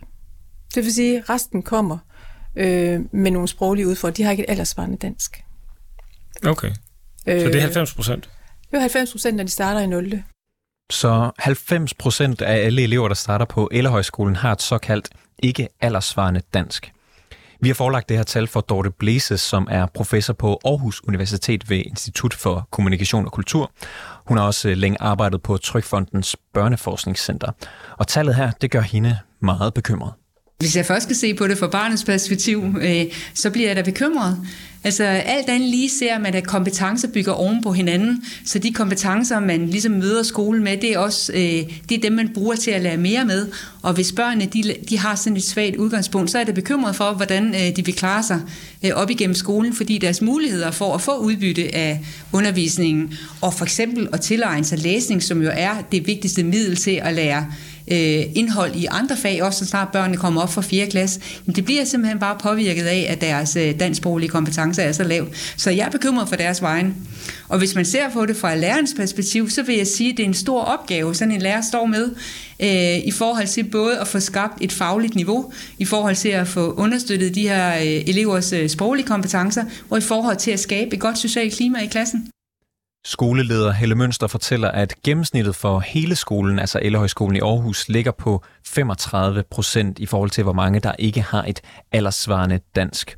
Det 0.75 0.85
vil 0.85 0.95
sige, 0.95 1.19
at 1.19 1.31
resten 1.31 1.63
kommer 1.63 1.99
øh, 2.57 3.01
med 3.13 3.31
nogle 3.31 3.49
sproglige 3.49 3.89
udfordringer. 3.89 4.17
De 4.17 4.23
har 4.23 4.31
ikke 4.31 4.43
et 4.43 4.51
aldersvarende 4.51 4.97
dansk. 4.97 5.45
Okay. 6.47 6.71
Så 7.19 7.25
det 7.25 7.55
er 7.55 7.61
90 7.61 7.95
procent? 7.95 8.31
Det 8.71 8.77
er 8.77 8.81
90 8.81 9.13
procent, 9.13 9.37
når 9.37 9.45
de 9.45 9.51
starter 9.51 9.81
i 9.81 9.87
0. 9.87 10.23
Så 10.91 11.31
90 11.39 11.95
procent 11.95 12.43
af 12.43 12.65
alle 12.65 12.83
elever, 12.83 13.09
der 13.09 13.15
starter 13.15 13.45
på 13.45 13.69
Ellerhøjskolen, 13.73 14.37
har 14.37 14.53
et 14.53 14.63
såkaldt 14.63 15.09
ikke 15.39 15.69
aldersvarende 15.81 16.43
dansk. 16.55 16.93
Vi 17.63 17.69
har 17.69 17.75
forelagt 17.75 18.09
det 18.09 18.17
her 18.17 18.25
tal 18.25 18.47
for 18.47 18.61
Dorte 18.61 18.91
Blæses, 18.91 19.41
som 19.41 19.69
er 19.71 19.87
professor 19.87 20.33
på 20.33 20.61
Aarhus 20.65 21.05
Universitet 21.09 21.71
ved 21.71 21.79
Institut 21.79 22.35
for 22.35 22.69
Kommunikation 22.71 23.27
og 23.27 23.33
Kultur. 23.33 23.71
Hun 24.27 24.37
har 24.37 24.45
også 24.45 24.69
øh, 24.69 24.77
længe 24.77 24.97
arbejdet 25.01 25.43
på 25.43 25.57
Trykfondens 25.57 26.37
Børneforskningscenter. 26.55 27.53
Og 27.99 28.09
tallet 28.09 28.35
her, 28.35 28.51
det 28.51 28.71
gør 28.71 28.81
hende 28.81 29.19
meget 29.41 29.75
bekymret. 29.75 30.13
Hvis 30.61 30.77
jeg 30.77 30.87
først 30.87 31.03
skal 31.03 31.17
se 31.17 31.35
på 31.35 31.47
det 31.47 31.59
fra 31.59 31.67
barnets 31.67 32.05
perspektiv, 32.05 32.65
øh, 32.81 33.05
så 33.35 33.51
bliver 33.51 33.69
jeg 33.69 33.77
da 33.77 33.83
bekymret. 33.83 34.39
Altså 34.85 35.05
alt 35.05 35.49
andet 35.49 35.71
lige 35.71 35.91
ser 35.91 36.19
man, 36.19 36.35
at 36.35 36.47
kompetencer 36.47 37.09
bygger 37.09 37.33
oven 37.33 37.63
på 37.63 37.73
hinanden, 37.73 38.25
så 38.47 38.59
de 38.59 38.73
kompetencer, 38.73 39.41
man 39.41 39.67
ligesom 39.67 39.93
møder 39.93 40.23
skolen 40.23 40.65
med, 40.65 40.77
det 40.77 40.93
er 40.93 40.99
også 40.99 41.33
øh, 41.33 41.41
det 41.89 41.97
er 41.97 42.01
dem, 42.03 42.13
man 42.13 42.31
bruger 42.35 42.57
til 42.57 42.71
at 42.71 42.83
lære 42.83 42.97
mere 42.97 43.25
med. 43.25 43.49
Og 43.83 43.93
hvis 43.93 44.13
børnene 44.13 44.45
de, 44.45 44.75
de 44.89 44.99
har 44.99 45.15
sådan 45.15 45.37
et 45.37 45.43
svagt 45.43 45.77
udgangspunkt, 45.77 46.31
så 46.31 46.39
er 46.39 46.45
det 46.45 46.55
bekymret 46.55 46.97
for, 46.97 47.13
hvordan 47.13 47.55
øh, 47.55 47.77
de 47.77 47.85
vil 47.85 47.95
klare 47.95 48.23
sig 48.23 48.41
øh, 48.85 48.91
op 48.95 49.11
igennem 49.11 49.35
skolen, 49.35 49.75
fordi 49.75 49.99
deres 49.99 50.23
muligheder 50.23 50.71
for 50.71 50.95
at 50.95 51.01
få 51.01 51.19
udbytte 51.19 51.75
af 51.75 52.01
undervisningen, 52.33 53.15
og 53.41 53.55
for 53.55 53.65
eksempel 53.65 54.09
at 54.13 54.21
tilegne 54.21 54.65
sig 54.65 54.79
læsning, 54.79 55.23
som 55.23 55.43
jo 55.43 55.51
er 55.53 55.75
det 55.93 56.07
vigtigste 56.07 56.45
middel 56.45 56.77
til 56.77 57.01
at 57.03 57.15
lære 57.15 57.47
øh, 57.89 58.23
indhold 58.35 58.77
i 58.77 58.87
andre 58.91 59.17
fag, 59.17 59.43
også 59.43 59.59
så 59.59 59.67
snart 59.67 59.89
børnene 59.93 60.17
kommer 60.17 60.43
op 60.43 60.53
fra 60.53 60.63
4. 60.63 60.87
klasse, 60.87 61.21
jamen 61.47 61.57
det 61.57 61.65
bliver 61.65 61.85
simpelthen 61.85 62.19
bare 62.19 62.37
påvirket 62.43 62.83
af, 62.83 63.07
at 63.09 63.21
deres 63.21 63.57
øh, 63.57 63.81
dansksproglige 63.81 64.31
kompetencer 64.31 64.83
er 64.83 64.93
så 64.93 65.05
lav. 65.05 65.27
Så 65.57 65.71
jeg 65.71 65.87
er 65.87 65.91
bekymret 65.91 66.29
for 66.29 66.37
deres 66.37 66.63
vejen. 66.63 66.97
Og 67.49 67.59
hvis 67.59 67.75
man 67.75 67.85
ser 67.85 68.11
på 68.11 68.27
det 68.27 68.37
fra 68.37 68.55
lærernes 68.55 68.95
perspektiv, 68.97 69.51
så 69.51 69.63
vil 69.63 69.77
jeg 69.77 69.87
sige, 69.87 70.11
at 70.11 70.17
det 70.17 70.23
er 70.23 70.29
en 70.29 70.35
stor 70.35 70.61
opgave, 70.61 71.15
sådan 71.15 71.33
en 71.33 71.43
lærer 71.43 71.61
står 71.61 71.87
med, 71.87 72.11
øh, 72.63 73.07
i 73.09 73.11
forhold 73.11 73.47
til 73.47 73.65
både 73.65 73.99
at 73.99 74.09
få 74.09 74.21
skabt 74.21 74.55
et 74.61 74.73
fagligt 74.73 75.15
niveau, 75.15 75.53
i 75.79 75.85
forhold 75.85 76.17
til 76.17 76.29
at 76.29 76.49
få 76.49 76.73
understøttet 76.73 77.35
de 77.35 77.49
her 77.49 77.75
øh, 77.75 78.09
elevers 78.09 78.53
øh, 78.53 78.69
sproglige 78.69 79.07
kompetencer, 79.07 79.65
og 79.91 79.99
i 79.99 80.01
forhold 80.01 80.37
til 80.37 80.51
at 80.51 80.61
skabe 80.61 80.95
et 80.95 81.01
godt 81.01 81.19
socialt 81.19 81.55
klima 81.55 81.79
i 81.79 81.87
klassen. 81.87 82.31
Skoleleder 83.05 83.73
Helle 83.73 83.95
Mønster 83.95 84.27
fortæller, 84.27 84.69
at 84.69 84.95
gennemsnittet 85.05 85.57
for 85.57 85.81
hele 85.81 86.17
skolen, 86.17 86.59
altså 86.59 86.79
Ellehøjskolen 86.83 87.37
i 87.37 87.41
Aarhus, 87.41 87.89
ligger 87.89 88.13
på 88.13 88.45
35 88.67 89.43
procent 89.51 89.99
i 89.99 90.07
forhold 90.07 90.31
til, 90.31 90.45
hvor 90.45 90.53
mange 90.53 90.81
der 90.81 90.93
ikke 90.99 91.21
har 91.21 91.45
et 91.45 91.61
alderssvarende 91.93 92.61
dansk. 92.77 93.17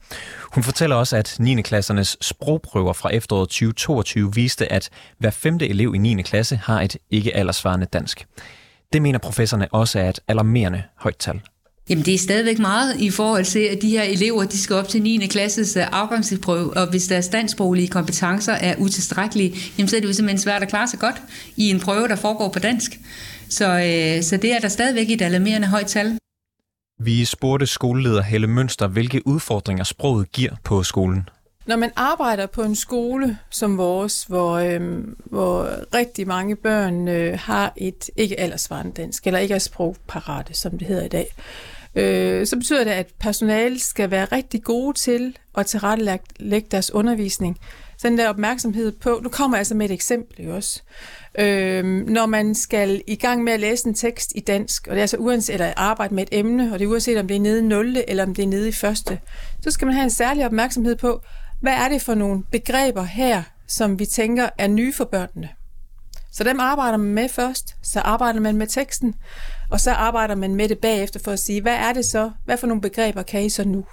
Hun 0.55 0.63
fortæller 0.63 0.97
også, 0.97 1.17
at 1.17 1.37
9. 1.41 1.63
klassernes 1.63 2.17
sprogprøver 2.21 2.93
fra 2.93 3.15
efteråret 3.15 3.49
2022 3.49 4.35
viste, 4.35 4.73
at 4.73 4.91
hver 5.19 5.31
femte 5.31 5.69
elev 5.69 5.95
i 5.95 5.99
9. 5.99 6.23
klasse 6.23 6.57
har 6.57 6.81
et 6.81 6.97
ikke 7.11 7.37
alderssvarende 7.37 7.87
dansk. 7.87 8.27
Det 8.93 9.03
mener 9.03 9.19
professorerne 9.19 9.69
også 9.75 9.99
er 9.99 10.09
et 10.09 10.21
alarmerende 10.29 10.83
højt 10.97 11.17
tal. 11.17 11.41
Jamen 11.93 12.05
det 12.05 12.15
er 12.15 12.19
stadigvæk 12.19 12.59
meget 12.59 13.01
i 13.01 13.11
forhold 13.11 13.45
til, 13.45 13.59
at 13.59 13.83
de 13.83 13.91
her 13.91 14.03
elever 14.03 14.45
de 14.45 14.59
skal 14.59 14.77
op 14.77 14.89
til 14.89 15.03
9. 15.03 15.27
klasses 15.27 15.77
øh, 15.77 15.83
afgangsprøve, 15.93 16.77
og 16.77 16.91
hvis 16.91 17.07
deres 17.07 17.29
dansksproglige 17.29 17.89
kompetencer 17.89 18.53
er 18.53 18.75
utilstrækkelige, 18.79 19.55
jamen 19.79 19.89
så 19.89 19.97
er 19.97 20.01
det 20.01 20.09
jo 20.09 20.13
simpelthen 20.13 20.39
svært 20.39 20.63
at 20.63 20.69
klare 20.69 20.89
sig 20.89 20.99
godt 20.99 21.23
i 21.57 21.71
en 21.71 21.81
prøve, 21.81 22.09
der 22.09 22.17
foregår 22.17 22.49
på 22.49 22.59
dansk. 22.59 23.01
Så, 23.49 23.65
øh, 23.65 24.23
så 24.23 24.37
det 24.37 24.53
er 24.53 24.59
der 24.59 24.69
stadigvæk 24.69 25.11
et 25.11 25.23
alarmerende 25.23 25.69
højt 25.69 25.87
tal. 25.87 26.19
Vi 27.01 27.25
spurgte 27.25 27.67
skoleleder 27.67 28.23
Helle 28.23 28.47
Mønster, 28.47 28.89
hvilke 28.89 29.27
udfordringer 29.27 29.85
sproget 29.85 30.33
giver 30.33 30.53
på 30.65 30.83
skolen. 30.83 31.29
Når 31.67 31.77
man 31.77 31.91
arbejder 31.97 32.47
på 32.47 32.63
en 32.63 32.77
skole 32.77 33.39
som 33.51 33.79
vores, 33.79 34.25
hvor, 34.25 34.53
øhm, 34.53 35.17
hvor 35.25 35.69
rigtig 35.95 36.27
mange 36.27 36.57
børn 36.57 37.09
øh, 37.09 37.39
har 37.39 37.73
et 37.77 38.11
ikke 38.17 38.41
aldersvarende 38.41 38.93
dansk, 38.93 39.27
eller 39.27 39.41
ikke 39.41 39.55
er 39.55 39.59
sprogparate, 39.59 40.55
som 40.55 40.79
det 40.79 40.89
hedder 40.89 41.05
i 41.05 41.09
dag, 41.09 41.27
øh, 41.95 42.47
så 42.47 42.57
betyder 42.57 42.85
det, 42.85 42.91
at 42.91 43.07
personalet 43.21 43.81
skal 43.81 44.11
være 44.11 44.25
rigtig 44.25 44.63
gode 44.63 44.99
til 44.99 45.37
at 45.59 45.67
tilrettelægge 45.67 46.69
deres 46.71 46.95
undervisning. 46.95 47.59
Så 47.99 48.09
den 48.09 48.19
der 48.19 48.29
opmærksomhed 48.29 48.93
på, 48.93 49.21
nu 49.23 49.29
kommer 49.29 49.57
jeg 49.57 49.61
altså 49.61 49.75
med 49.75 49.87
et 49.87 49.93
eksempel 49.93 50.51
også. 50.51 50.83
Øh, 51.39 51.85
når 51.85 52.27
man 52.27 52.55
skal 52.55 53.03
i 53.07 53.17
gang 53.17 53.45
med 53.45 53.53
at 53.53 53.61
læse 53.61 53.89
en 53.89 53.95
tekst 53.95 54.33
i 54.35 54.41
dansk, 54.41 54.87
og 54.87 54.91
det 54.91 54.99
er 54.99 55.03
altså 55.03 55.17
uanset, 55.17 55.55
eller 55.55 55.73
arbejde 55.77 56.15
med 56.15 56.23
et 56.23 56.39
emne, 56.39 56.73
og 56.73 56.79
det 56.79 56.85
er 56.85 56.89
uanset 56.89 57.19
om 57.19 57.29
det 57.29 57.37
er 57.37 57.41
nede 57.41 57.59
i 57.59 57.63
0. 57.63 57.97
eller 58.09 58.27
om 58.27 58.35
det 58.35 58.43
er 58.43 58.47
nede 58.47 58.69
i 58.69 58.73
første, 58.73 59.21
så 59.63 59.71
skal 59.71 59.87
man 59.87 59.95
have 59.95 60.05
en 60.05 60.11
særlig 60.11 60.47
opmærksomhed 60.47 60.97
på, 60.97 61.23
hvad 61.61 61.73
er 61.73 61.89
det 61.89 62.03
for 62.03 62.15
nogle 62.15 62.43
begreber 62.51 63.03
her, 63.03 63.43
som 63.69 63.99
vi 63.99 64.07
tænker 64.07 64.49
er 64.59 64.67
nye 64.67 64.93
for 64.93 65.05
børnene? 65.05 65.49
Så 66.33 66.45
dem 66.45 66.61
arbejder 66.61 66.97
man 66.97 67.15
med 67.15 67.29
først, 67.29 67.77
så 67.83 68.01
arbejder 68.01 68.41
man 68.41 68.57
med 68.57 68.67
teksten, 68.67 69.15
og 69.73 69.81
så 69.81 69.91
arbejder 69.91 70.35
man 70.35 70.55
med 70.55 70.69
det 70.69 70.79
bagefter 70.79 71.21
for 71.21 71.31
at 71.31 71.39
sige, 71.39 71.61
hvad 71.61 71.75
er 71.75 71.93
det 71.93 72.05
så, 72.05 72.31
hvad 72.45 72.57
for 72.57 72.67
nogle 72.67 72.81
begreber 72.81 73.23
kan 73.23 73.43
I 73.43 73.49
så 73.49 73.65
nu? 73.65 73.85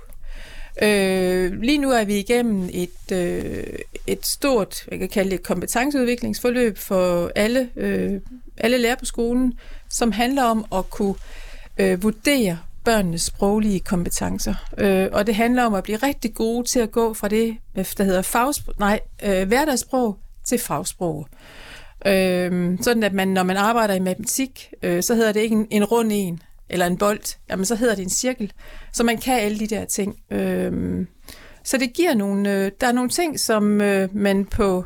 Øh, 0.82 1.62
lige 1.62 1.78
nu 1.78 1.92
er 1.92 2.04
vi 2.04 2.20
igennem 2.20 2.70
et, 2.74 3.12
øh, 3.12 3.64
et 4.08 4.26
stort, 4.26 4.86
jeg 4.92 5.00
kan 5.00 5.10
kalde 5.10 5.30
det 5.30 5.40
et 5.40 5.46
kompetenceudviklingsforløb 5.46 6.78
for 6.78 7.32
alle, 7.36 7.70
øh, 7.76 8.22
alle 8.58 8.78
lærere 8.78 8.98
på 8.98 9.06
skolen, 9.06 9.54
som 9.90 10.12
handler 10.12 10.44
om 10.44 10.66
at 10.76 10.90
kunne 10.90 11.16
øh, 11.78 12.04
vurdere 12.04 12.60
børnenes 12.84 13.22
sproglige 13.22 13.80
kompetencer. 13.80 14.56
Øh, 14.78 15.08
og 15.12 15.28
det 15.28 15.36
handler 15.36 15.64
om 15.64 15.74
at 15.74 15.84
blive 15.84 15.98
rigtig 15.98 16.34
gode 16.34 16.68
til 16.68 16.80
at 16.80 16.92
gå 16.92 17.14
fra 17.14 17.28
det, 17.28 17.58
der 17.76 18.04
hedder 18.04 18.22
fagsprog, 18.22 18.76
nej, 18.80 19.00
øh, 19.24 19.48
hverdagssprog, 19.48 20.18
til 20.46 20.60
fagsprog. 20.60 21.28
Øh, 21.34 21.69
Øhm, 22.06 22.77
sådan 22.82 23.03
at 23.03 23.13
man, 23.13 23.27
når 23.27 23.44
man 23.44 23.58
arbejder 23.58 23.94
i 23.94 24.00
matematik, 24.00 24.74
øh, 24.84 25.03
så 25.03 25.15
hedder 25.15 25.32
det 25.32 25.39
ikke 25.39 25.56
en, 25.56 25.68
en 25.70 25.84
rund 25.84 26.10
en, 26.12 26.41
eller 26.70 26.86
en 26.86 26.98
bold, 26.98 27.38
jamen 27.50 27.65
så 27.65 27.75
hedder 27.75 27.96
det 27.96 28.03
en 28.03 28.10
cirkel. 28.10 28.53
Så 28.94 29.03
man 29.03 29.18
kan 29.18 29.39
alle 29.39 29.60
de 29.60 29.68
der 29.68 29.86
ting. 29.86 30.15
Øh, 30.32 31.06
så 31.63 31.77
det 31.77 31.94
giver 31.94 32.13
nogle, 32.13 32.51
øh, 32.51 32.72
der 32.82 32.88
er 32.88 32.91
nogle 32.91 33.10
ting, 33.10 33.39
som 33.39 33.82
øh, 33.82 34.15
man 34.15 34.46
på 34.46 34.86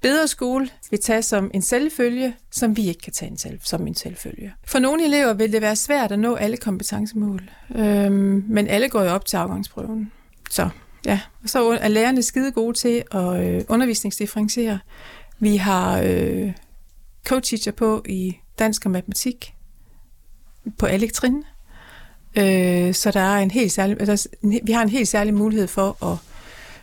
bedre 0.00 0.28
skole 0.28 0.68
vil 0.90 1.00
tage 1.00 1.22
som 1.22 1.50
en 1.54 1.62
selvfølge, 1.62 2.34
som 2.50 2.76
vi 2.76 2.88
ikke 2.88 3.00
kan 3.00 3.12
tage 3.12 3.30
en 3.30 3.38
selv, 3.38 3.58
som 3.62 3.86
en 3.86 3.94
selvfølge. 3.94 4.52
For 4.64 4.78
nogle 4.78 5.04
elever 5.04 5.32
vil 5.32 5.52
det 5.52 5.62
være 5.62 5.76
svært 5.76 6.12
at 6.12 6.18
nå 6.18 6.34
alle 6.34 6.56
kompetencemål, 6.56 7.50
øhm, 7.76 8.44
men 8.48 8.68
alle 8.68 8.88
går 8.88 9.02
jo 9.02 9.10
op 9.10 9.26
til 9.26 9.36
afgangsprøven. 9.36 10.12
Så 10.50 10.68
ja, 11.06 11.20
og 11.42 11.48
så 11.48 11.70
er 11.70 11.88
lærerne 11.88 12.22
skide 12.22 12.52
gode 12.52 12.74
til 12.74 13.02
at 13.12 13.44
øh, 13.44 13.64
undervisningsdifferentiere. 13.68 14.78
Vi 15.38 15.56
har 15.56 16.00
øh, 16.00 16.52
co-teacher 17.28 17.72
på 17.72 18.02
i 18.08 18.36
dansk 18.58 18.84
og 18.84 18.90
matematik 18.90 19.54
på 20.78 20.86
alle 20.86 21.08
trin. 21.08 21.44
Øh, 22.36 22.94
så 22.94 23.10
der 23.10 23.20
er 23.20 23.38
en 23.38 23.50
helt 23.50 23.72
særlig, 23.72 23.96
altså, 24.00 24.28
vi 24.62 24.72
har 24.72 24.82
en 24.82 24.88
helt 24.88 25.08
særlig 25.08 25.34
mulighed 25.34 25.66
for 25.66 26.04
at, 26.12 26.18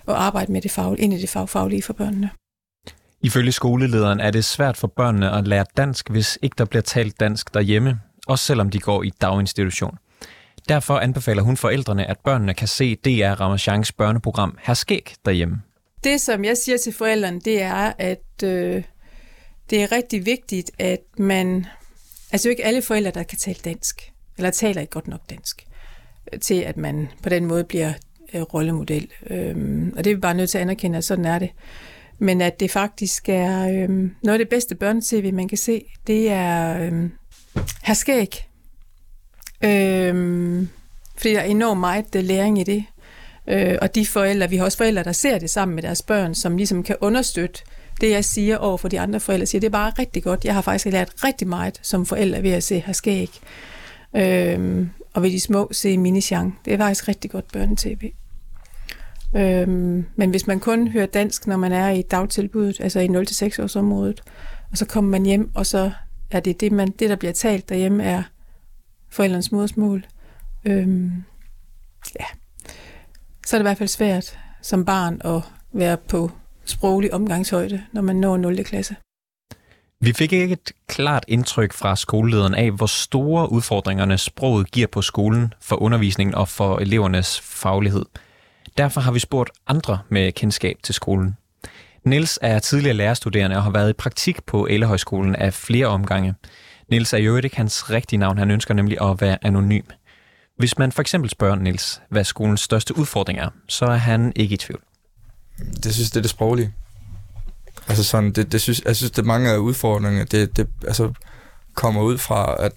at 0.08 0.16
arbejde 0.16 0.52
med 0.52 0.62
det 0.62 0.72
fag, 0.72 1.00
ind 1.00 1.14
i 1.14 1.22
det 1.22 1.30
fagfaglige 1.30 1.84
for 1.84 1.94
børnene. 1.94 2.30
Ifølge 3.22 3.52
skolelederen 3.52 4.20
er 4.20 4.32
det 4.32 4.46
svært 4.46 4.78
for 4.78 4.88
børnene 4.88 5.32
at 5.32 5.48
lære 5.48 5.66
dansk, 5.78 6.10
hvis 6.10 6.40
ikke 6.42 6.56
der 6.58 6.66
bliver 6.66 6.82
talt 6.82 7.20
dansk 7.20 7.54
derhjemme, 7.54 8.00
også 8.28 8.46
selvom 8.46 8.70
de 8.70 8.80
går 8.80 9.04
i 9.04 9.10
daginstitution. 9.22 9.98
Derfor 10.70 11.00
anbefaler 11.00 11.44
hun 11.44 11.58
forældrene, 11.58 12.06
at 12.06 12.20
børnene 12.20 12.54
kan 12.54 12.68
se 12.68 12.96
DR 12.96 13.42
Ramachans 13.42 13.92
børneprogram 13.92 14.58
Herskæg 14.62 15.16
derhjemme. 15.26 15.62
Det, 16.04 16.22
som 16.22 16.46
jeg 16.46 16.58
siger 16.58 16.78
til 16.78 16.94
forældrene, 16.94 17.40
det 17.40 17.62
er, 17.62 17.94
at 17.98 18.44
øh, 18.44 18.84
det 19.70 19.84
er 19.84 19.92
rigtig 19.92 20.26
vigtigt, 20.26 20.72
at 20.80 21.02
man... 21.18 21.66
Altså 22.32 22.48
jo 22.48 22.50
ikke 22.50 22.66
alle 22.66 22.82
forældre, 22.82 23.12
der 23.12 23.24
kan 23.24 23.38
tale 23.38 23.60
dansk, 23.66 24.12
eller 24.38 24.52
taler 24.52 24.82
ikke 24.82 24.92
godt 24.92 25.08
nok 25.08 25.30
dansk, 25.30 25.68
øh, 26.34 26.40
til 26.40 26.62
at 26.62 26.78
man 26.78 27.10
på 27.24 27.30
den 27.30 27.46
måde 27.46 27.64
bliver 27.64 27.94
øh, 28.34 28.42
rollemodel. 28.42 29.12
Øhm, 29.30 29.94
og 29.98 30.04
det 30.04 30.12
er 30.12 30.16
vi 30.16 30.22
bare 30.22 30.34
nødt 30.34 30.50
til 30.50 30.58
at 30.58 30.62
anerkende, 30.62 30.98
at 30.98 31.04
sådan 31.04 31.26
er 31.26 31.40
det. 31.40 31.50
Men 32.20 32.42
at 32.42 32.60
det 32.60 32.72
faktisk 32.72 33.30
er 33.30 33.84
øhm, 33.84 34.16
noget 34.24 34.40
af 34.40 34.46
det 34.46 34.50
bedste 34.50 34.76
børnetv, 34.76 35.34
man 35.34 35.48
kan 35.48 35.58
se, 35.58 35.86
det 36.08 36.30
er 36.30 36.80
øhm, 36.80 37.12
herskæg. 37.84 38.48
Øhm, 39.64 40.70
fordi 41.18 41.34
der 41.34 41.40
er 41.40 41.46
enormt 41.46 41.80
meget 41.80 42.16
øh, 42.16 42.24
læring 42.24 42.60
i 42.60 42.64
det. 42.64 42.86
Øh, 43.48 43.78
og 43.82 43.96
de 43.96 44.06
forældre, 44.06 44.50
vi 44.50 44.58
har 44.58 44.66
også 44.66 44.78
forældre, 44.78 45.04
der 45.04 45.12
ser 45.12 45.40
det 45.40 45.50
sammen 45.50 45.76
med 45.76 45.84
deres 45.84 46.02
børn, 46.02 46.36
som 46.36 46.58
ligesom 46.58 46.84
kan 46.84 46.96
understøtte 47.02 47.64
det, 48.02 48.10
jeg 48.10 48.26
siger 48.26 48.58
over 48.58 48.78
for 48.78 48.88
de 48.88 49.00
andre 49.00 49.20
forældre. 49.20 49.46
Siger, 49.46 49.60
det 49.60 49.68
er 49.68 49.72
bare 49.72 49.92
rigtig 50.00 50.24
godt. 50.24 50.46
Jeg 50.46 50.54
har 50.54 50.62
faktisk 50.62 50.86
lært 50.86 51.14
rigtig 51.24 51.48
meget 51.48 51.80
som 51.82 52.06
forældre 52.06 52.44
ved 52.44 52.52
at 52.52 52.64
se 52.64 52.80
herskæg. 52.80 53.30
Øhm, 54.16 54.90
og 55.14 55.24
ved 55.24 55.32
de 55.32 55.40
små 55.40 55.70
se 55.72 55.98
minisjang. 55.98 56.60
Det 56.66 56.74
er 56.74 56.78
faktisk 56.78 57.08
rigtig 57.08 57.32
godt 57.32 57.52
børnetv. 57.52 58.10
Øhm, 59.36 60.06
men 60.16 60.30
hvis 60.30 60.48
man 60.48 60.60
kun 60.60 60.88
hører 60.88 61.06
dansk, 61.06 61.48
når 61.48 61.58
man 61.58 61.72
er 61.72 61.90
i 61.90 62.02
dagtilbuddet, 62.02 62.82
altså 62.82 63.00
i 63.00 63.08
0-6 63.08 63.64
års 63.64 63.76
området, 63.76 64.22
og 64.72 64.78
så 64.78 64.86
kommer 64.86 65.12
man 65.12 65.26
hjem, 65.26 65.52
og 65.56 65.66
så 65.66 65.92
er 66.32 66.40
det 66.40 66.62
det, 66.62 66.72
man, 66.72 66.88
det 66.88 67.10
der 67.10 67.16
bliver 67.16 67.34
talt 67.34 67.70
derhjemme, 67.70 68.04
er 68.04 68.24
forældrens 69.10 69.52
modersmål. 69.52 70.06
Øhm, 70.66 71.12
ja. 72.20 72.26
Så 73.46 73.56
er 73.56 73.60
det 73.60 73.64
i 73.64 73.68
hvert 73.68 73.78
fald 73.78 73.90
svært 73.90 74.38
som 74.62 74.86
barn 74.86 75.22
at 75.26 75.42
være 75.74 75.98
på 75.98 76.32
sproglig 76.66 77.14
omgangshøjde, 77.14 77.84
når 77.92 78.02
man 78.02 78.16
når 78.16 78.38
0. 78.38 78.64
klasse. 78.64 78.96
Vi 80.02 80.14
fik 80.14 80.34
ikke 80.34 80.54
et 80.54 80.72
klart 80.88 81.26
indtryk 81.28 81.74
fra 81.74 81.96
skolelederen 81.96 82.56
af, 82.56 82.72
hvor 82.72 82.86
store 82.86 83.52
udfordringerne 83.52 84.18
sproget 84.18 84.72
giver 84.72 84.88
på 84.88 85.02
skolen 85.02 85.54
for 85.62 85.82
undervisningen 85.82 86.36
og 86.36 86.50
for 86.50 86.78
elevernes 86.78 87.40
faglighed. 87.40 88.06
Derfor 88.78 89.02
har 89.02 89.12
vi 89.12 89.20
spurgt 89.20 89.50
andre 89.68 90.00
med 90.10 90.32
kendskab 90.32 90.76
til 90.84 90.96
skolen. 90.96 91.38
Niels 92.04 92.40
er 92.42 92.60
tidligere 92.60 92.96
lærerstuderende 92.96 93.58
og 93.58 93.64
har 93.64 93.72
været 93.72 93.90
i 93.90 93.94
praktik 93.94 94.44
på 94.46 94.68
Ellehøjskolen 94.70 95.36
af 95.36 95.54
flere 95.54 95.88
omgange. 95.88 96.36
Niels 96.90 97.14
er 97.14 97.18
jo 97.18 97.38
ikke 97.38 97.58
hans 97.58 97.90
rigtige 97.90 98.20
navn, 98.20 98.38
han 98.38 98.52
ønsker 98.52 98.74
nemlig 98.74 99.02
at 99.02 99.22
være 99.22 99.38
anonym. 99.42 99.86
Hvis 100.58 100.78
man 100.78 100.92
for 100.92 101.02
eksempel 101.02 101.30
spørger 101.30 101.56
Nils, 101.56 102.02
hvad 102.10 102.24
skolens 102.24 102.62
største 102.62 102.98
udfordring 102.98 103.40
er, 103.40 103.50
så 103.68 103.86
er 103.86 103.96
han 103.96 104.34
ikke 104.36 104.54
i 104.54 104.58
tvivl. 104.58 104.82
Det 105.84 105.94
synes 105.94 106.12
det 106.12 106.18
er 106.18 106.22
det 106.22 106.30
sproglige. 106.30 106.74
Altså 107.88 108.04
sådan, 108.04 108.32
det, 108.32 108.52
det 108.52 108.62
synes, 108.62 108.82
jeg 108.86 108.96
synes, 108.96 109.12
det 109.12 109.26
mange 109.26 109.50
af 109.50 109.58
udfordringerne, 109.58 110.26
det, 110.26 110.58
det 110.58 110.68
altså, 110.88 111.14
kommer 111.74 112.02
ud 112.02 112.18
fra, 112.18 112.56
at 112.60 112.72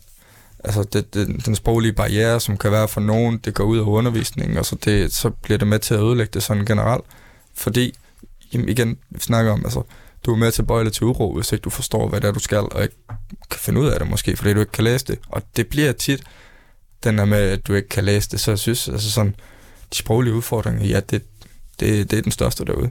altså 0.65 0.83
det, 0.83 1.15
det, 1.15 1.47
den 1.47 1.57
sproglige 1.57 1.93
barriere, 1.93 2.41
som 2.41 2.57
kan 2.57 2.73
være 2.73 2.89
for 2.89 3.01
nogen, 3.01 3.39
det 3.39 3.55
går 3.55 3.65
ud 3.65 3.79
af 3.79 3.83
undervisningen, 3.83 4.57
og 4.57 4.67
så, 4.67 4.77
det, 4.85 5.15
så 5.15 5.31
bliver 5.31 5.59
det 5.59 5.69
med 5.69 5.79
til 5.79 5.95
at 5.95 6.01
ødelægge 6.01 6.31
det 6.35 6.43
sådan 6.43 6.65
generelt. 6.65 7.05
Fordi, 7.55 7.95
jamen 8.53 8.69
igen, 8.69 8.99
vi 9.11 9.21
snakker 9.21 9.53
om, 9.53 9.65
altså, 9.65 9.83
du 10.27 10.33
er 10.33 10.37
med 10.37 10.53
til 10.53 10.63
bøjle 10.63 10.91
til 10.91 11.05
uro, 11.05 11.35
hvis 11.35 11.53
ikke 11.53 11.63
du 11.63 11.71
forstår, 11.71 12.09
hvad 12.09 12.21
det 12.21 12.29
er, 12.29 12.33
du 12.33 12.41
skal, 12.41 12.59
og 12.59 12.83
ikke 12.83 12.97
kan 13.51 13.61
finde 13.61 13.81
ud 13.81 13.87
af 13.87 13.99
det 13.99 14.11
måske, 14.11 14.37
fordi 14.37 14.55
du 14.55 14.61
ikke 14.61 14.73
kan 14.73 14.85
læse 14.85 15.07
det. 15.07 15.19
Og 15.29 15.43
det 15.57 15.67
bliver 15.67 15.93
tit 15.93 16.23
den 17.05 17.19
her 17.19 17.25
med, 17.25 17.39
at 17.39 17.67
du 17.67 17.75
ikke 17.75 17.89
kan 17.89 18.05
læse 18.05 18.31
det, 18.31 18.41
så 18.41 18.51
jeg 18.51 18.59
synes, 18.59 18.89
altså 18.89 19.11
sådan, 19.11 19.35
de 19.93 19.97
sproglige 19.97 20.35
udfordringer, 20.35 20.87
ja, 20.87 21.01
det, 21.01 21.23
det, 21.81 22.11
det 22.11 22.19
er 22.19 22.23
den 22.23 22.33
største 22.33 22.65
derude. 22.65 22.91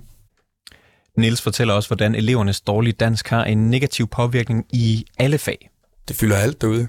Niels 1.17 1.41
fortæller 1.41 1.74
også, 1.74 1.89
hvordan 1.89 2.15
elevernes 2.15 2.62
dårlige 2.62 2.93
dansk 2.93 3.27
har 3.27 3.43
en 3.43 3.69
negativ 3.69 4.07
påvirkning 4.07 4.65
i 4.74 5.05
alle 5.17 5.38
fag. 5.38 5.69
Det 6.07 6.15
fylder 6.15 6.38
alt 6.38 6.62
derude 6.62 6.88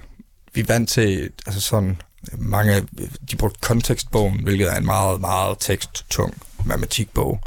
vi 0.57 0.61
er 0.61 0.65
vant 0.65 0.89
til, 0.89 1.29
altså 1.45 1.61
sådan, 1.61 2.01
mange, 2.37 2.87
de 3.31 3.35
brugte 3.35 3.59
kontekstbogen, 3.61 4.43
hvilket 4.43 4.67
er 4.73 4.75
en 4.75 4.85
meget, 4.85 5.21
meget 5.21 5.57
teksttung 5.59 6.41
matematikbog, 6.65 7.39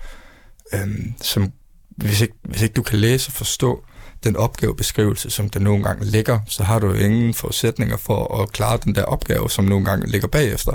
øhm, 0.73 1.15
som 1.23 1.53
hvis 1.89 2.21
ikke, 2.21 2.35
hvis 2.43 2.63
ikke 2.63 2.73
du 2.73 2.83
kan 2.83 2.99
læse 2.99 3.29
og 3.29 3.33
forstå 3.33 3.85
den 4.25 4.37
opgavebeskrivelse, 4.37 5.31
som 5.31 5.51
der 5.51 5.61
nogle 5.61 5.85
gange 5.85 6.05
ligger, 6.05 6.39
så 6.47 6.63
har 6.63 6.79
du 6.79 6.93
ingen 6.93 7.35
forudsætninger 7.35 7.97
for 7.97 8.43
at 8.43 8.53
klare 8.53 8.79
den 8.85 8.95
der 8.95 9.03
opgave, 9.03 9.51
som 9.51 9.65
nogle 9.65 9.85
gange 9.85 10.07
ligger 10.07 10.29
bagefter. 10.29 10.73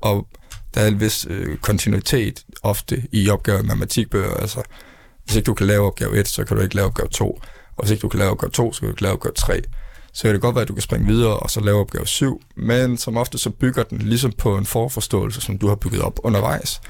Og 0.00 0.26
der 0.74 0.80
er 0.80 0.86
en 0.86 1.00
vis 1.00 1.26
øh, 1.30 1.56
kontinuitet 1.56 2.44
ofte 2.62 3.02
i 3.12 3.30
opgaver 3.30 3.58
i 3.58 3.62
matematikbøger. 3.62 4.34
Altså, 4.34 4.62
hvis 5.24 5.36
ikke 5.36 5.46
du 5.46 5.54
kan 5.54 5.66
lave 5.66 5.86
opgave 5.86 6.18
1, 6.18 6.28
så 6.28 6.44
kan 6.44 6.56
du 6.56 6.62
ikke 6.62 6.76
lave 6.76 6.86
opgave 6.86 7.08
2. 7.08 7.40
Og 7.76 7.84
hvis 7.84 7.90
ikke 7.90 8.02
du 8.02 8.08
kan 8.08 8.18
lave 8.18 8.30
opgave 8.30 8.50
2, 8.50 8.72
så 8.72 8.80
kan 8.80 8.86
du 8.86 8.92
ikke 8.92 9.02
lave 9.02 9.14
opgave 9.14 9.34
3 9.34 9.62
så 10.12 10.22
kan 10.22 10.32
det 10.32 10.40
godt 10.40 10.54
være, 10.54 10.62
at 10.62 10.68
du 10.68 10.74
kan 10.74 10.82
springe 10.82 11.06
videre 11.06 11.38
og 11.38 11.50
så 11.50 11.60
lave 11.60 11.80
opgave 11.80 12.06
7, 12.06 12.42
men 12.56 12.96
som 12.96 13.16
ofte 13.16 13.38
så 13.38 13.50
bygger 13.50 13.82
den 13.82 13.98
ligesom 13.98 14.32
på 14.32 14.56
en 14.56 14.66
forforståelse, 14.66 15.40
som 15.40 15.58
du 15.58 15.68
har 15.68 15.74
bygget 15.74 16.02
op 16.02 16.20
undervejs. 16.22 16.80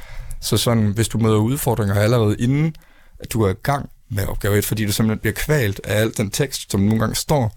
Så 0.41 0.57
sådan, 0.57 0.87
hvis 0.87 1.09
du 1.09 1.19
møder 1.19 1.37
udfordringer 1.37 1.95
allerede 1.95 2.37
inden, 2.39 2.75
at 3.19 3.33
du 3.33 3.43
er 3.43 3.51
i 3.51 3.55
gang 3.63 3.91
med 4.11 4.27
opgave 4.27 4.59
1, 4.59 4.65
fordi 4.65 4.87
du 4.87 4.93
simpelthen 4.93 5.19
bliver 5.19 5.35
kvalt 5.35 5.81
af 5.85 6.01
al 6.01 6.17
den 6.17 6.31
tekst, 6.31 6.71
som 6.71 6.81
nogle 6.81 7.01
gange 7.01 7.15
står, 7.15 7.55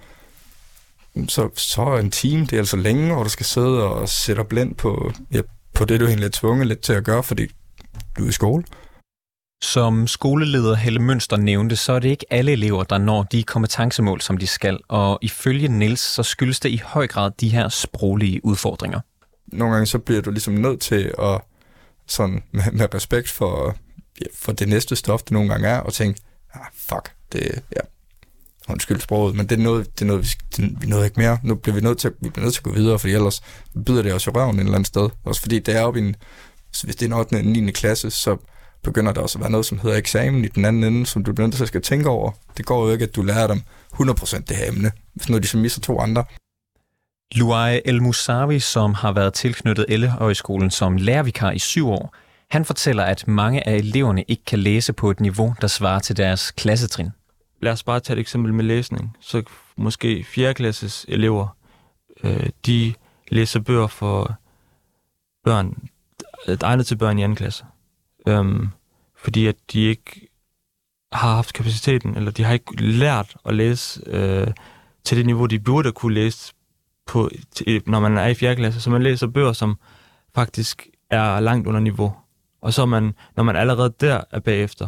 så, 1.28 1.50
så 1.56 1.82
er 1.82 2.00
en 2.00 2.12
time, 2.12 2.46
det 2.46 2.54
er 2.54 2.58
altså 2.58 2.78
længe, 2.78 3.14
hvor 3.14 3.24
du 3.24 3.30
skal 3.30 3.46
sidde 3.46 3.84
og 3.84 4.10
sætte 4.10 4.44
blind 4.44 4.76
på, 4.76 5.12
ja, 5.32 5.42
på 5.74 5.86
det, 5.86 6.00
du 6.00 6.06
egentlig 6.06 6.26
er 6.26 6.32
tvunget 6.34 6.68
lidt 6.68 6.80
til 6.80 6.94
at 6.94 7.04
gøre, 7.04 7.24
fordi 7.24 7.48
du 8.18 8.26
er 8.26 8.30
i 8.30 8.32
skole. 8.32 8.64
Som 9.64 10.08
skoleleder 10.08 10.76
Helle 10.76 11.00
Mønster 11.00 11.38
nævnte, 11.38 11.76
så 11.76 11.94
er 11.94 12.00
det 12.00 12.10
ikke 12.10 12.26
alle 12.30 12.52
elever, 12.52 12.84
der 12.84 12.98
når 12.98 13.24
de 13.24 13.44
kompetencemål, 13.44 14.22
som 14.22 14.38
de 14.38 14.48
skal, 14.48 14.80
og 14.88 15.20
ifølge 15.22 15.68
Niels, 15.68 16.00
så 16.00 16.24
skyldes 16.24 16.60
det 16.60 16.70
i 16.70 16.82
høj 16.86 17.08
grad 17.08 17.32
de 17.40 17.50
her 17.50 17.70
sproglige 17.70 18.46
udfordringer. 18.46 19.00
Nogle 19.48 19.74
gange 19.74 19.86
så 19.86 20.00
bliver 20.00 20.22
du 20.22 20.32
ligesom 20.32 20.54
nødt 20.54 20.82
til 20.82 21.14
at, 21.20 21.42
sådan 22.08 22.44
med, 22.52 22.72
med 22.72 22.94
respekt 22.94 23.30
for, 23.30 23.76
ja, 24.22 24.26
for 24.36 24.52
det 24.52 24.68
næste 24.68 24.96
stof, 24.96 25.22
det 25.24 25.32
nogle 25.32 25.50
gange 25.50 25.68
er, 25.68 25.80
og 25.80 25.94
tænke, 25.94 26.22
ah, 26.54 26.68
fuck, 26.74 27.12
det, 27.32 27.64
ja, 27.76 27.82
undskyld 28.70 29.02
sproget, 29.02 29.36
men 29.36 29.48
det 29.48 29.60
er 29.60 29.64
noget, 29.64 30.00
det 30.00 30.02
er 30.02 30.06
noget 30.06 30.24
vi, 30.24 30.30
det, 30.58 30.82
vi 30.82 30.88
nåede 30.88 31.06
ikke 31.06 31.20
mere. 31.20 31.38
Nu 31.44 31.56
bliver 31.56 31.76
vi 31.76 31.82
nødt 31.82 31.98
til, 31.98 32.12
vi 32.20 32.30
bliver 32.30 32.44
nødt 32.44 32.54
til 32.54 32.62
at 32.62 32.64
gå 32.64 32.72
videre, 32.72 33.00
fordi 33.00 33.14
ellers 33.14 33.42
byder 33.86 34.02
det 34.02 34.14
også 34.14 34.32
i 34.32 34.34
røven 34.34 34.56
et 34.56 34.60
eller 34.60 34.76
andet 34.76 34.88
sted. 34.88 35.10
Også 35.24 35.42
fordi 35.42 35.60
det 35.60 35.76
er 35.76 35.82
op 35.82 35.96
i 35.96 36.00
en, 36.00 36.16
hvis 36.84 36.96
det 36.96 37.02
er 37.02 37.06
en 37.06 37.14
8. 37.14 37.36
og 37.36 37.44
9. 37.46 37.72
klasse, 37.72 38.12
så 38.12 38.38
begynder 38.84 39.12
der 39.12 39.22
også 39.22 39.38
at 39.38 39.42
være 39.42 39.52
noget, 39.52 39.66
som 39.66 39.80
hedder 39.80 39.98
eksamen 39.98 40.46
i 40.46 40.48
den 40.48 40.66
anden 40.66 40.84
ende, 40.84 41.06
som 41.06 41.24
du 41.24 41.34
bliver 41.34 41.48
nødt 41.48 41.56
til 41.56 41.64
at 41.64 41.68
skal 41.68 41.82
tænke 41.82 42.10
over. 42.10 42.32
Det 42.58 42.66
går 42.66 42.86
jo 42.86 42.92
ikke, 42.92 43.06
at 43.06 43.16
du 43.16 43.22
lærer 43.22 43.48
dem 43.48 43.62
100% 43.94 44.44
det 44.48 44.58
her 44.58 44.68
emne, 44.68 44.92
hvis 45.14 45.30
nu 45.30 45.38
de 45.38 45.48
så 45.48 45.58
misser 45.58 45.82
to 45.82 46.00
andre. 46.00 46.24
Luai 47.36 47.82
El 47.86 48.02
Musavi, 48.02 48.60
som 48.60 48.94
har 48.94 49.12
været 49.12 49.34
tilknyttet 49.34 49.86
Ellehøjskolen 49.90 50.72
som 50.72 50.98
lærervikar 50.98 51.52
i 51.52 51.60
syv 51.60 51.90
år, 51.90 52.16
han 52.50 52.66
fortæller, 52.66 53.04
at 53.04 53.28
mange 53.28 53.68
af 53.68 53.76
eleverne 53.76 54.24
ikke 54.28 54.44
kan 54.46 54.60
læse 54.60 54.94
på 54.94 55.12
et 55.12 55.20
niveau, 55.20 55.56
der 55.62 55.68
svarer 55.68 56.00
til 56.00 56.18
deres 56.18 56.52
klassetrin. 56.52 57.10
Lad 57.62 57.72
os 57.72 57.84
bare 57.84 58.00
tage 58.00 58.18
et 58.18 58.22
eksempel 58.22 58.54
med 58.54 58.64
læsning. 58.64 59.18
Så 59.20 59.44
måske 59.78 60.24
4. 60.24 60.54
klasses 60.54 61.06
elever, 61.08 61.58
øh, 62.24 62.50
de 62.66 62.94
læser 63.32 63.60
bøger 63.60 63.88
for 63.88 64.36
børn, 65.44 65.90
egnet 66.62 66.88
til 66.88 66.96
børn 66.96 67.20
i 67.20 67.28
2. 67.28 67.34
klasse 67.34 67.66
øhm, 68.28 68.68
fordi 69.18 69.48
at 69.48 69.56
de 69.74 69.82
ikke 69.82 70.28
har 71.12 71.36
haft 71.36 71.54
kapaciteten, 71.54 72.16
eller 72.16 72.32
de 72.32 72.44
har 72.44 72.54
ikke 72.54 72.76
lært 72.82 73.36
at 73.46 73.56
læse 73.56 74.02
øh, 74.06 74.48
til 75.04 75.18
det 75.18 75.26
niveau, 75.26 75.46
de 75.46 75.60
burde 75.60 75.92
kunne 75.92 76.14
læse, 76.14 76.54
på, 77.06 77.30
til, 77.52 77.82
når 77.86 78.00
man 78.00 78.18
er 78.18 78.28
i 78.28 78.34
4. 78.34 78.56
klasse. 78.56 78.82
Så 78.82 78.90
man 78.90 79.04
læser 79.04 79.28
bøger, 79.28 79.54
som 79.54 79.78
faktisk 80.36 80.88
er 81.10 81.40
langt 81.40 81.68
under 81.68 81.80
niveau. 81.80 82.14
Og 82.64 82.74
så 82.74 82.86
man, 82.86 83.16
når 83.36 83.44
man 83.44 83.56
allerede 83.56 83.94
der 84.00 84.22
er 84.32 84.40
bagefter, 84.40 84.88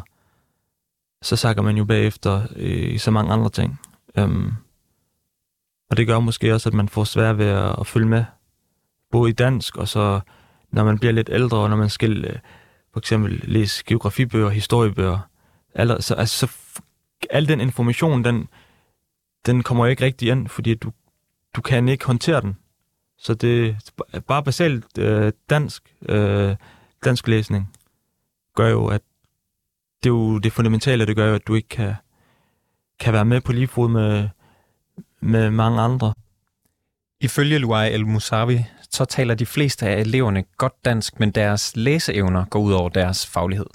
så 1.21 1.35
sakker 1.35 1.61
man 1.61 1.77
jo 1.77 1.85
bagefter 1.85 2.41
øh, 2.55 2.93
i 2.93 2.97
så 2.97 3.11
mange 3.11 3.33
andre 3.33 3.49
ting. 3.49 3.79
Øhm, 4.17 4.51
og 5.89 5.97
det 5.97 6.07
gør 6.07 6.19
måske 6.19 6.53
også, 6.53 6.69
at 6.69 6.73
man 6.73 6.89
får 6.89 7.03
svært 7.03 7.37
ved 7.37 7.45
at, 7.45 7.75
at 7.79 7.87
følge 7.87 8.07
med, 8.07 8.25
både 9.11 9.29
i 9.29 9.33
dansk, 9.33 9.77
og 9.77 9.87
så 9.87 10.19
når 10.71 10.83
man 10.83 10.99
bliver 10.99 11.11
lidt 11.11 11.29
ældre, 11.31 11.57
og 11.57 11.69
når 11.69 11.77
man 11.77 11.89
skal 11.89 12.25
øh, 12.25 12.39
for 12.93 12.99
eksempel 12.99 13.41
læse 13.43 13.83
geografibøger, 13.85 14.49
historiebøger, 14.49 15.19
aller, 15.73 16.01
så, 16.01 16.15
altså, 16.15 16.47
så 16.47 16.51
al 17.29 17.47
den 17.47 17.61
information, 17.61 18.23
den, 18.23 18.47
den 19.45 19.63
kommer 19.63 19.85
ikke 19.85 20.05
rigtig 20.05 20.29
ind, 20.29 20.47
fordi 20.47 20.73
du, 20.73 20.91
du 21.55 21.61
kan 21.61 21.89
ikke 21.89 22.05
håndtere 22.05 22.41
den. 22.41 22.57
Så 23.17 23.33
det 23.33 23.77
er 24.13 24.19
bare 24.19 24.43
basalt 24.43 24.97
øh, 24.97 25.33
dansk, 25.49 25.93
øh, 26.09 26.55
dansk 27.05 27.27
læsning 27.27 27.73
gør 28.55 28.69
jo, 28.69 28.87
at 28.87 29.01
det 30.03 30.09
er 30.09 30.13
jo 30.13 30.37
det 30.37 30.53
fundamentale, 30.53 31.05
det 31.05 31.15
gør 31.15 31.27
jo, 31.27 31.35
at 31.35 31.47
du 31.47 31.55
ikke 31.55 31.67
kan, 31.67 31.93
kan 32.99 33.13
være 33.13 33.25
med 33.25 33.41
på 33.41 33.51
lige 33.51 33.67
fod 33.67 33.89
med, 33.89 34.29
med 35.19 35.51
mange 35.51 35.81
andre. 35.81 36.13
Ifølge 37.21 37.57
Luai 37.57 37.93
El 37.93 38.07
Musavi, 38.07 38.65
så 38.91 39.05
taler 39.05 39.35
de 39.35 39.45
fleste 39.45 39.87
af 39.87 40.01
eleverne 40.01 40.43
godt 40.57 40.85
dansk, 40.85 41.19
men 41.19 41.31
deres 41.31 41.75
læseevner 41.75 42.45
går 42.45 42.59
ud 42.59 42.73
over 42.73 42.89
deres 42.89 43.27
faglighed. 43.27 43.65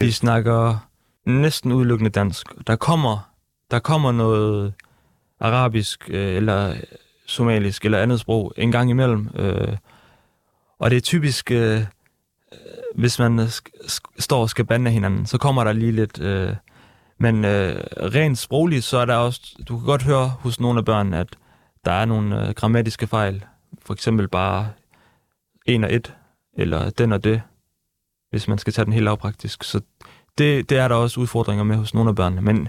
Vi 0.00 0.10
snakker 0.10 0.88
næsten 1.26 1.72
udelukkende 1.72 2.10
dansk. 2.10 2.46
Der 2.66 2.76
kommer, 2.76 3.32
der 3.70 3.78
kommer 3.78 4.12
noget 4.12 4.74
arabisk 5.40 6.10
øh, 6.10 6.36
eller 6.36 6.74
somalisk 7.26 7.84
eller 7.84 7.98
andet 7.98 8.20
sprog 8.20 8.52
en 8.56 8.72
gang 8.72 8.90
imellem. 8.90 9.30
Øh, 9.34 9.76
og 10.78 10.90
det 10.90 10.96
er 10.96 11.00
typisk, 11.00 11.50
øh, 11.50 11.84
hvis 12.94 13.18
man 13.18 13.48
står 14.18 14.40
og 14.40 14.50
skal 14.50 14.64
bande 14.64 14.90
hinanden, 14.90 15.26
så 15.26 15.38
kommer 15.38 15.64
der 15.64 15.72
lige 15.72 15.92
lidt... 15.92 16.20
Øh, 16.20 16.54
men 17.18 17.44
øh, 17.44 17.82
rent 17.96 18.38
sprogligt, 18.38 18.84
så 18.84 18.98
er 18.98 19.04
der 19.04 19.14
også... 19.14 19.40
Du 19.68 19.78
kan 19.78 19.86
godt 19.86 20.02
høre 20.02 20.28
hos 20.28 20.60
nogle 20.60 20.78
af 20.78 20.84
børnene, 20.84 21.18
at 21.18 21.36
der 21.84 21.92
er 21.92 22.04
nogle 22.04 22.48
øh, 22.48 22.54
grammatiske 22.54 23.06
fejl. 23.06 23.44
For 23.82 23.94
eksempel 23.94 24.28
bare 24.28 24.68
en 25.66 25.84
og 25.84 25.94
et, 25.94 26.14
eller 26.58 26.90
den 26.90 27.12
og 27.12 27.24
det, 27.24 27.42
hvis 28.30 28.48
man 28.48 28.58
skal 28.58 28.72
tage 28.72 28.84
den 28.84 28.92
helt 28.92 29.04
lavpraktisk. 29.04 29.64
Så 29.64 29.80
det, 30.38 30.70
det 30.70 30.78
er 30.78 30.88
der 30.88 30.94
også 30.94 31.20
udfordringer 31.20 31.64
med 31.64 31.76
hos 31.76 31.94
nogle 31.94 32.10
af 32.10 32.16
børnene, 32.16 32.42
men 32.42 32.68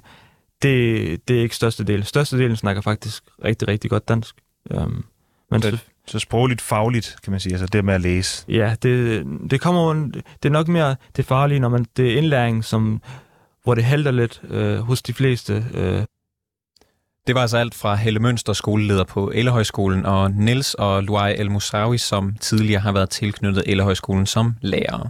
det, 0.62 1.28
det 1.28 1.38
er 1.38 1.42
ikke 1.42 1.56
største 1.56 1.84
del. 1.84 2.04
Største 2.04 2.38
delen 2.38 2.56
snakker 2.56 2.82
faktisk 2.82 3.24
rigtig, 3.44 3.68
rigtig 3.68 3.90
godt 3.90 4.08
dansk. 4.08 4.36
Um, 4.70 5.06
men 5.52 5.62
så, 5.62 5.78
så 6.08 6.20
sprogligt 6.20 6.62
fagligt, 6.62 7.16
kan 7.24 7.32
man 7.32 7.40
sige, 7.40 7.54
altså 7.54 7.66
det 7.66 7.86
med 7.86 7.94
at 7.94 8.02
læse. 8.02 8.46
Ja, 8.50 8.76
det, 8.84 9.26
det 9.52 9.62
kommer 9.62 9.82
det 10.14 10.46
er 10.46 10.50
nok 10.50 10.68
mere 10.68 10.96
det 11.16 11.26
farlige, 11.26 11.60
når 11.60 11.70
man, 11.70 11.86
det 11.98 12.14
er 12.14 12.18
indlæring, 12.18 12.66
som, 12.66 13.02
hvor 13.64 13.76
det 13.76 13.84
halter 13.84 14.12
lidt 14.12 14.42
øh, 14.50 14.80
hos 14.80 15.02
de 15.02 15.14
fleste. 15.14 15.66
Øh. 15.74 16.04
Det 17.28 17.36
var 17.36 17.42
altså 17.42 17.58
alt 17.58 17.76
fra 17.76 17.96
Helle 17.96 18.20
Mønster, 18.20 18.54
skoleleder 18.54 19.04
på 19.04 19.32
Ellehøjskolen, 19.36 20.06
og 20.06 20.32
Niels 20.32 20.74
og 20.74 21.04
Luai 21.04 21.36
El 21.38 21.52
Musawi, 21.52 21.98
som 21.98 22.36
tidligere 22.40 22.82
har 22.82 22.92
været 22.92 23.10
tilknyttet 23.10 23.64
Ellehøjskolen 23.68 24.26
som 24.26 24.56
lærere. 24.62 25.10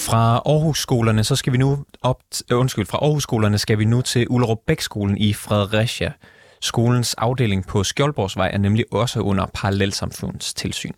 Fra 0.00 0.42
Aarhus-skolerne, 0.46 1.24
så 1.24 1.36
skal 1.36 1.52
vi 1.52 1.58
nu 1.58 1.84
op, 2.02 2.20
undskyld, 2.52 2.86
fra 2.86 2.98
Aarhus-skolerne 2.98 3.58
skal 3.58 3.78
vi 3.78 3.84
nu 3.84 4.00
til 4.00 4.26
Ullerup 4.30 4.58
Bæk-skolen 4.66 5.18
i 5.18 5.32
Fredericia. 5.32 6.12
Skolens 6.60 7.14
afdeling 7.14 7.66
på 7.66 7.84
Skjoldborgsvej 7.84 8.50
er 8.52 8.58
nemlig 8.58 8.84
også 8.92 9.20
under 9.20 9.46
parallelsamfundets 9.54 10.54
tilsyn. 10.54 10.92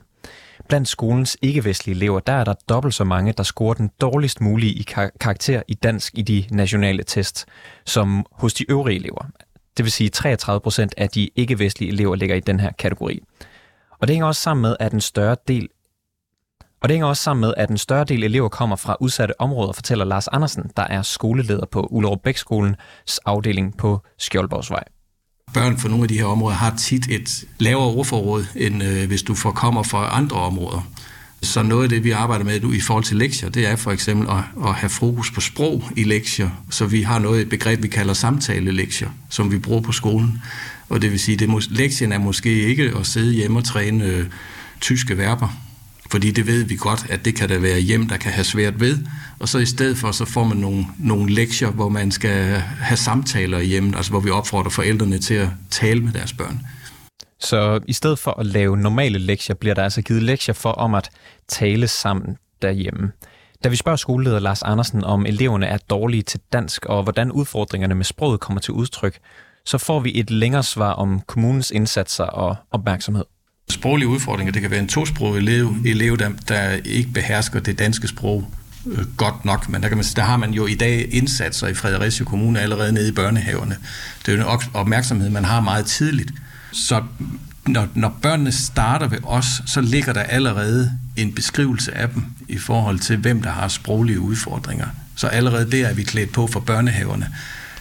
Blandt 0.69 0.89
skolens 0.89 1.37
ikke-vestlige 1.43 1.97
elever, 1.97 2.21
der 2.21 2.33
er 2.33 2.45
der 2.45 2.55
dobbelt 2.69 2.95
så 2.95 3.05
mange, 3.05 3.33
der 3.33 3.43
scorer 3.43 3.75
den 3.75 3.91
dårligst 4.01 4.41
mulige 4.41 4.73
i 4.73 4.83
kar- 4.83 5.11
karakter 5.21 5.63
i 5.69 5.75
dansk 5.75 6.19
i 6.19 6.23
de 6.23 6.45
nationale 6.51 7.03
test, 7.03 7.47
som 7.87 8.27
hos 8.33 8.55
de 8.55 8.71
øvrige 8.71 8.99
elever. 8.99 9.27
Det 9.77 9.85
vil 9.85 9.93
sige, 9.93 10.11
33 10.11 10.61
procent 10.61 10.95
af 10.97 11.09
de 11.09 11.31
ikke-vestlige 11.37 11.93
elever 11.93 12.17
ligger 12.17 12.37
i 12.37 12.41
den 12.41 12.61
her 12.61 12.73
kategori. 12.79 13.21
Og 14.01 14.09
det 14.09 14.15
hænger 14.15 14.27
også 14.27 14.43
sammen 14.43 14.63
med, 14.63 14.77
at 14.81 14.93
en 14.93 15.01
større 15.01 15.37
del 15.49 15.69
og 16.83 16.89
det 16.89 16.95
hænger 16.95 17.07
også 17.07 17.23
sammen 17.23 17.41
med, 17.41 17.55
at 17.57 17.71
en 17.71 17.79
større 17.79 18.05
del 18.05 18.25
elever 18.25 18.49
kommer 18.49 18.77
fra 18.77 18.97
udsatte 19.01 19.41
områder, 19.41 19.73
fortæller 19.73 20.05
Lars 20.05 20.29
Andersen, 20.29 20.71
der 20.77 20.83
er 20.83 21.03
skoleleder 21.03 21.67
på 21.67 21.89
Ullerup 21.91 22.19
Bækskolens 22.23 23.19
afdeling 23.25 23.77
på 23.77 24.01
Skjoldborgsvej. 24.19 24.85
Børn 25.55 25.79
fra 25.79 25.89
nogle 25.89 26.05
af 26.05 26.09
de 26.09 26.19
her 26.19 26.25
områder 26.25 26.57
har 26.57 26.77
tit 26.77 27.07
et 27.11 27.45
lavere 27.59 27.87
ordforråd, 27.87 28.47
end 28.57 28.83
øh, 28.83 29.09
hvis 29.09 29.23
du 29.23 29.35
kommer 29.35 29.83
fra 29.83 30.17
andre 30.17 30.37
områder. 30.37 30.91
Så 31.43 31.63
noget 31.63 31.83
af 31.83 31.89
det, 31.89 32.05
vi 32.05 32.11
arbejder 32.11 32.45
med 32.45 32.61
nu 32.61 32.73
i 32.73 32.81
forhold 32.81 33.05
til 33.05 33.17
lektier, 33.17 33.49
det 33.49 33.67
er 33.67 33.77
for 33.77 33.91
eksempel 33.93 34.29
at, 34.31 34.69
at 34.69 34.75
have 34.75 34.91
fokus 34.91 35.31
på 35.31 35.41
sprog 35.41 35.85
i 35.97 36.05
lektier. 36.05 36.51
Så 36.71 36.87
vi 36.87 37.03
har 37.03 37.19
noget 37.19 37.41
et 37.41 37.49
begreb, 37.49 37.83
vi 37.83 37.89
kalder 37.89 38.15
samtale-lektier, 38.15 39.09
som 39.29 39.53
vi 39.53 39.59
bruger 39.59 39.81
på 39.81 39.93
skolen. 39.93 40.43
Og 40.89 41.03
det 41.03 41.11
vil 41.11 41.21
sige, 41.21 41.45
at 41.45 41.71
lektien 41.71 42.13
er 42.13 42.19
måske 42.19 42.63
ikke 42.63 42.93
at 42.99 43.07
sidde 43.07 43.33
hjemme 43.33 43.59
og 43.59 43.65
træne 43.65 44.05
øh, 44.05 44.27
tyske 44.81 45.19
verber, 45.19 45.49
fordi 46.11 46.31
det 46.31 46.47
ved 46.47 46.65
vi 46.65 46.77
godt, 46.77 47.07
at 47.09 47.25
det 47.25 47.35
kan 47.35 47.49
der 47.49 47.59
være 47.59 47.81
hjem, 47.81 48.09
der 48.09 48.17
kan 48.17 48.33
have 48.33 48.45
svært 48.45 48.81
ved. 48.81 48.99
Og 49.41 49.49
så 49.49 49.59
i 49.59 49.67
stedet 49.67 49.99
for, 49.99 50.13
så 50.13 50.25
får 50.25 50.45
man 50.45 50.57
nogle, 50.57 50.87
nogle 50.99 51.33
lektier, 51.33 51.71
hvor 51.71 51.89
man 51.89 52.11
skal 52.11 52.45
have 52.61 52.97
samtaler 52.97 53.59
i 53.59 53.67
hjemmet, 53.67 53.97
altså 53.97 54.13
hvor 54.13 54.21
vi 54.21 54.31
opfordrer 54.31 54.71
forældrene 54.71 55.19
til 55.19 55.35
at 55.35 55.49
tale 55.71 56.01
med 56.01 56.13
deres 56.13 56.33
børn. 56.33 56.61
Så 57.39 57.81
i 57.87 57.93
stedet 57.93 58.19
for 58.19 58.41
at 58.41 58.47
lave 58.47 58.77
normale 58.77 59.19
lektier, 59.19 59.57
bliver 59.57 59.75
der 59.75 59.85
altså 59.85 60.03
givet 60.03 60.23
lektier 60.23 60.53
for 60.53 60.73
om 60.73 60.95
at 60.95 61.11
tale 61.49 61.89
sammen 61.89 62.37
derhjemme. 62.63 63.13
Da 63.65 63.69
vi 63.69 63.77
spørger 63.77 63.97
skoleleder 63.97 64.39
Lars 64.39 64.63
Andersen, 64.63 65.05
om 65.05 65.27
eleverne 65.27 65.67
er 65.67 65.79
dårlige 65.91 66.23
til 66.23 66.41
dansk, 66.53 66.87
og 66.87 67.03
hvordan 67.03 67.33
udfordringerne 67.33 67.95
med 67.95 68.05
sproget 68.05 68.41
kommer 68.41 68.61
til 68.61 68.75
udtryk, 68.75 69.19
så 69.65 69.79
får 69.79 70.01
vi 70.01 70.21
et 70.21 70.31
længere 70.31 70.63
svar 70.63 70.93
om 70.93 71.21
kommunens 71.27 71.71
indsatser 71.71 72.25
og 72.25 72.57
opmærksomhed. 72.71 73.25
Sproglige 73.71 74.09
udfordringer, 74.09 74.53
det 74.53 74.63
kan 74.63 74.71
være 74.71 74.81
en 74.81 74.89
tosproget 74.89 75.39
elev, 75.39 75.75
elev 75.87 76.19
der, 76.19 76.31
der 76.49 76.71
ikke 76.85 77.11
behersker 77.15 77.61
det 77.61 77.79
danske 77.79 78.09
sprog 78.09 78.45
øh, 78.87 79.17
godt 79.17 79.45
nok, 79.45 79.69
men 79.69 79.83
der, 79.83 79.89
kan 79.89 79.97
man, 79.97 80.07
der 80.17 80.23
har 80.23 80.37
man 80.37 80.51
jo 80.51 80.67
i 80.67 80.75
dag 80.75 81.09
indsatser 81.11 81.67
i 81.67 81.75
Fredericia 81.75 82.25
Kommune 82.25 82.61
allerede 82.61 82.93
nede 82.93 83.09
i 83.09 83.13
børnehaverne. 83.13 83.77
Det 84.27 84.35
er 84.35 84.37
jo 84.37 84.55
en 84.55 84.61
opmærksomhed, 84.75 85.31
man 85.31 85.45
har 85.45 85.61
meget 85.61 85.87
tidligt. 85.87 86.33
Så 86.73 87.03
når, 87.67 87.89
når 87.95 88.19
børnene 88.23 88.53
starter 88.53 89.09
ved 89.09 89.19
os, 89.23 89.47
så 89.67 89.81
ligger 89.81 90.13
der 90.13 90.23
allerede 90.23 90.93
en 91.17 91.33
beskrivelse 91.33 91.95
af 91.95 92.09
dem 92.09 92.25
i 92.49 92.59
forhold 92.59 92.99
til, 92.99 93.17
hvem 93.17 93.43
der 93.43 93.51
har 93.51 93.69
sproglige 93.69 94.21
udfordringer. 94.21 94.87
Så 95.17 95.27
allerede 95.27 95.71
der 95.71 95.87
er 95.87 95.95
vi 95.95 96.03
klædt 96.03 96.33
på 96.33 96.47
for 96.47 96.61
børnehaverne. 96.61 97.29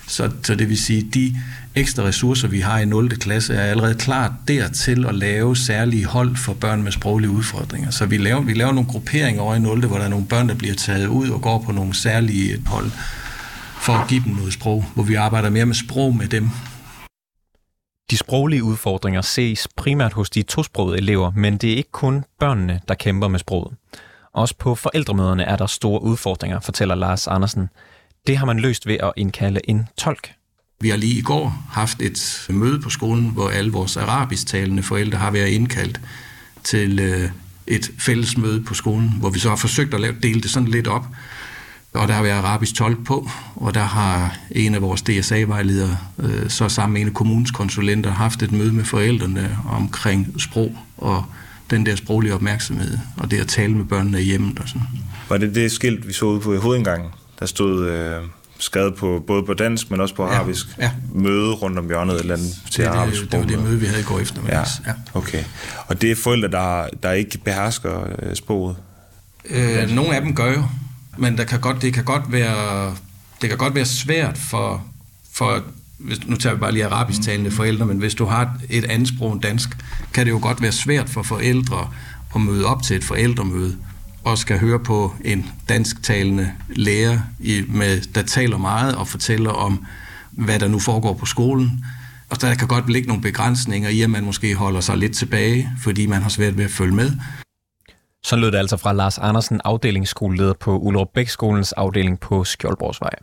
Så, 0.07 0.31
så 0.43 0.55
det 0.55 0.69
vil 0.69 0.77
sige, 0.77 1.09
de 1.13 1.35
ekstra 1.79 2.03
ressourcer, 2.03 2.47
vi 2.47 2.59
har 2.59 2.79
i 2.79 2.85
0. 2.85 3.09
klasse, 3.09 3.53
er 3.55 3.61
allerede 3.61 3.95
klart 3.95 4.31
dertil 4.47 5.05
at 5.05 5.15
lave 5.15 5.55
særlige 5.55 6.05
hold 6.05 6.35
for 6.35 6.53
børn 6.53 6.83
med 6.83 6.91
sproglige 6.91 7.29
udfordringer. 7.29 7.91
Så 7.91 8.05
vi 8.05 8.17
laver, 8.17 8.41
vi 8.41 8.53
laver 8.53 8.71
nogle 8.71 8.89
grupperinger 8.89 9.41
over 9.41 9.55
i 9.55 9.59
0. 9.59 9.85
hvor 9.87 9.97
der 9.97 10.05
er 10.05 10.09
nogle 10.09 10.25
børn, 10.25 10.49
der 10.49 10.55
bliver 10.55 10.75
taget 10.75 11.07
ud 11.07 11.29
og 11.29 11.41
går 11.41 11.59
på 11.59 11.71
nogle 11.71 11.95
særlige 11.95 12.61
hold 12.65 12.91
for 13.81 13.93
at 13.93 14.07
give 14.07 14.23
dem 14.23 14.33
noget 14.33 14.53
sprog, 14.53 14.85
hvor 14.95 15.03
vi 15.03 15.15
arbejder 15.15 15.49
mere 15.49 15.65
med 15.65 15.75
sprog 15.75 16.15
med 16.15 16.27
dem. 16.27 16.49
De 18.11 18.17
sproglige 18.17 18.63
udfordringer 18.63 19.21
ses 19.21 19.67
primært 19.77 20.13
hos 20.13 20.29
de 20.29 20.41
tosprogede 20.41 20.97
elever, 20.97 21.31
men 21.35 21.57
det 21.57 21.73
er 21.73 21.77
ikke 21.77 21.91
kun 21.91 22.23
børnene, 22.39 22.79
der 22.87 22.93
kæmper 22.93 23.27
med 23.27 23.39
sproget. 23.39 23.75
Også 24.33 24.55
på 24.57 24.75
forældremøderne 24.75 25.43
er 25.43 25.55
der 25.55 25.65
store 25.65 26.01
udfordringer, 26.01 26.59
fortæller 26.59 26.95
Lars 26.95 27.27
Andersen. 27.27 27.69
Det 28.27 28.37
har 28.37 28.45
man 28.45 28.59
løst 28.59 28.87
ved 28.87 28.97
at 29.03 29.13
indkalde 29.17 29.59
en 29.63 29.87
tolk. 29.97 30.38
Vi 30.81 30.89
har 30.89 30.97
lige 30.97 31.17
i 31.17 31.21
går 31.21 31.65
haft 31.69 32.01
et 32.01 32.45
møde 32.49 32.79
på 32.79 32.89
skolen, 32.89 33.29
hvor 33.29 33.49
alle 33.49 33.71
vores 33.71 33.97
arabisktalende 33.97 34.83
forældre 34.83 35.17
har 35.17 35.31
været 35.31 35.47
indkaldt 35.47 36.01
til 36.63 36.99
øh, 36.99 37.29
et 37.67 37.91
fælles 37.99 38.37
møde 38.37 38.61
på 38.61 38.73
skolen, 38.73 39.13
hvor 39.19 39.29
vi 39.29 39.39
så 39.39 39.49
har 39.49 39.55
forsøgt 39.55 39.93
at 39.93 40.15
dele 40.23 40.41
det 40.41 40.51
sådan 40.51 40.67
lidt 40.67 40.87
op. 40.87 41.05
Og 41.93 42.07
der 42.07 42.13
har 42.13 42.23
været 42.23 42.37
arabisk 42.37 42.75
tolk 42.75 43.05
på, 43.05 43.29
og 43.55 43.73
der 43.73 43.83
har 43.83 44.37
en 44.51 44.75
af 44.75 44.81
vores 44.81 45.01
DSA-vejledere, 45.01 45.97
øh, 46.19 46.49
så 46.49 46.69
sammen 46.69 46.93
med 46.93 47.01
en 47.01 47.07
af 47.07 47.13
kommunens 47.13 47.51
konsulenter, 47.51 48.11
haft 48.11 48.43
et 48.43 48.51
møde 48.51 48.73
med 48.73 48.83
forældrene 48.83 49.57
omkring 49.69 50.41
sprog 50.41 50.77
og 50.97 51.25
den 51.69 51.85
der 51.85 51.95
sproglige 51.95 52.33
opmærksomhed, 52.33 52.97
og 53.17 53.31
det 53.31 53.39
at 53.39 53.47
tale 53.47 53.73
med 53.73 53.85
børnene 53.85 54.21
i 54.21 54.25
hjemmet 54.25 54.59
og 54.59 54.67
sådan. 54.67 54.87
Var 55.29 55.37
det 55.37 55.55
det 55.55 55.71
skilt, 55.71 56.07
vi 56.07 56.13
så 56.13 56.25
ude 56.25 56.39
på 56.39 56.57
hovedindgangen? 56.57 57.09
Der 57.39 57.45
stod 57.45 57.89
øh, 57.89 58.23
skrevet 58.59 58.95
på, 58.95 59.23
både 59.27 59.43
på 59.43 59.53
dansk, 59.53 59.91
men 59.91 60.01
også 60.01 60.15
på 60.15 60.23
arabisk. 60.23 60.67
Ja, 60.77 60.83
ja. 60.83 60.91
Møde 61.13 61.53
rundt 61.53 61.79
om 61.79 61.87
hjørnet 61.87 62.19
eller 62.19 62.35
andet 62.35 62.55
til 62.71 62.83
det, 62.83 62.89
arabisk. 62.89 63.21
Det, 63.21 63.31
det 63.31 63.39
var 63.39 63.45
det 63.45 63.63
møde, 63.63 63.79
vi 63.79 63.85
havde 63.85 64.01
i 64.01 64.03
går 64.03 64.19
efter. 64.19 64.41
Ja. 64.47 64.59
ja. 64.59 64.93
Okay. 65.13 65.43
Og 65.87 66.01
det 66.01 66.11
er 66.11 66.15
forældre, 66.15 66.47
der, 66.47 66.87
der 67.03 67.11
ikke 67.11 67.37
behersker 67.37 68.03
øh, 68.19 68.35
sproget? 68.35 68.75
Øh, 69.49 69.89
nogle 69.89 70.15
af 70.15 70.21
dem 70.21 70.35
gør 70.35 70.53
jo. 70.53 70.63
men 71.17 71.37
der 71.37 71.43
kan 71.43 71.59
godt, 71.59 71.81
det, 71.81 71.93
kan 71.93 72.03
godt 72.03 72.31
være, 72.31 72.95
det 73.41 73.49
kan 73.49 73.57
godt 73.57 73.75
være 73.75 73.85
svært 73.85 74.37
for, 74.37 74.83
for 75.33 75.63
hvis, 75.97 76.27
nu 76.27 76.35
tager 76.35 76.53
vi 76.53 76.59
bare 76.59 76.71
lige 76.71 76.85
arabisk 76.85 77.21
talende 77.21 77.51
forældre, 77.51 77.85
men 77.85 77.97
hvis 77.97 78.15
du 78.15 78.25
har 78.25 78.57
et 78.69 78.85
andet 78.85 79.07
sprog 79.07 79.33
end 79.33 79.41
dansk, 79.41 79.69
kan 80.13 80.25
det 80.25 80.31
jo 80.31 80.39
godt 80.41 80.61
være 80.61 80.71
svært 80.71 81.09
for 81.09 81.23
forældre 81.23 81.89
at 82.35 82.41
møde 82.41 82.65
op 82.65 82.83
til 82.83 82.95
et 82.95 83.03
forældremøde 83.03 83.77
og 84.31 84.37
skal 84.37 84.59
høre 84.59 84.79
på 84.79 85.13
en 85.25 85.51
dansktalende 85.69 86.51
lærer, 86.69 87.19
i, 87.39 87.63
med, 87.67 88.01
der 88.01 88.21
taler 88.21 88.57
meget 88.57 88.95
og 88.95 89.07
fortæller 89.07 89.49
om, 89.49 89.85
hvad 90.31 90.59
der 90.59 90.67
nu 90.67 90.79
foregår 90.79 91.13
på 91.13 91.25
skolen. 91.25 91.85
Og 92.29 92.41
der 92.41 92.55
kan 92.55 92.67
godt 92.67 92.89
ligge 92.89 93.07
nogle 93.07 93.23
begrænsninger 93.23 93.89
i, 93.89 94.01
at 94.01 94.09
man 94.09 94.23
måske 94.23 94.55
holder 94.55 94.79
sig 94.81 94.97
lidt 94.97 95.15
tilbage, 95.15 95.69
fordi 95.83 96.05
man 96.05 96.21
har 96.21 96.29
svært 96.29 96.57
ved 96.57 96.65
at 96.65 96.71
følge 96.71 96.95
med. 96.95 97.11
Så 98.23 98.35
lød 98.35 98.51
det 98.51 98.57
altså 98.57 98.77
fra 98.77 98.93
Lars 98.93 99.17
Andersen, 99.17 99.61
afdelingsskoleleder 99.65 100.53
på 100.53 100.77
Ullerup 100.77 101.07
Bæk-skolens 101.13 101.71
afdeling 101.71 102.19
på 102.19 102.43
Skjoldborgsvej. 102.43 103.13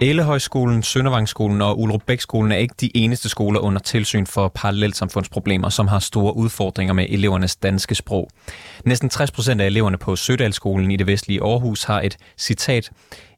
Ellehøjskolen, 0.00 0.82
Søndervangsskolen 0.82 1.62
og 1.62 1.80
Ulrup 1.80 2.02
Bækskolen 2.06 2.52
er 2.52 2.56
ikke 2.56 2.74
de 2.80 2.96
eneste 2.96 3.28
skoler 3.28 3.60
under 3.60 3.80
tilsyn 3.80 4.26
for 4.26 4.48
parallelsamfundsproblemer, 4.48 5.68
som 5.68 5.88
har 5.88 5.98
store 5.98 6.36
udfordringer 6.36 6.94
med 6.94 7.06
elevernes 7.08 7.56
danske 7.56 7.94
sprog. 7.94 8.30
Næsten 8.84 9.08
60 9.08 9.30
procent 9.30 9.60
af 9.60 9.66
eleverne 9.66 9.98
på 9.98 10.16
Sødalskolen 10.16 10.90
i 10.90 10.96
det 10.96 11.06
vestlige 11.06 11.42
Aarhus 11.42 11.84
har 11.84 12.00
et, 12.00 12.16
citat, 12.38 12.90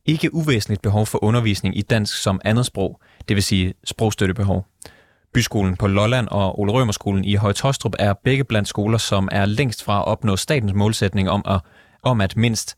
ikke 0.07 0.35
uvæsentligt 0.35 0.83
behov 0.83 1.07
for 1.07 1.25
undervisning 1.25 1.79
i 1.79 1.83
dansk 1.83 2.23
som 2.23 2.41
andet 2.45 2.67
sprog, 2.67 3.01
det 3.29 3.37
vil 3.37 3.43
sige 3.43 3.75
sprogstøttebehov. 3.85 4.67
Byskolen 5.35 5.77
på 5.77 5.87
Lolland 5.87 6.29
og 6.31 6.61
Ole 6.61 6.73
Rømerskolen 6.73 7.25
i 7.25 7.35
Højtostrup 7.35 7.95
er 7.99 8.15
begge 8.25 8.45
blandt 8.45 8.69
skoler, 8.69 8.99
som 8.99 9.29
er 9.33 9.47
længst 9.47 9.85
fra 9.85 9.99
at 9.99 10.07
opnå 10.07 10.37
statens 10.37 10.73
målsætning 10.75 11.31
om 11.31 11.43
at, 11.49 11.61
om 12.03 12.21
at 12.21 12.37
mindst 12.37 12.77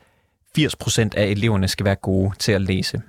80 0.54 0.76
procent 0.76 1.14
af 1.14 1.26
eleverne 1.26 1.68
skal 1.68 1.86
være 1.86 1.94
gode 1.94 2.32
til 2.38 2.52
at 2.52 2.60
læse. 2.60 3.02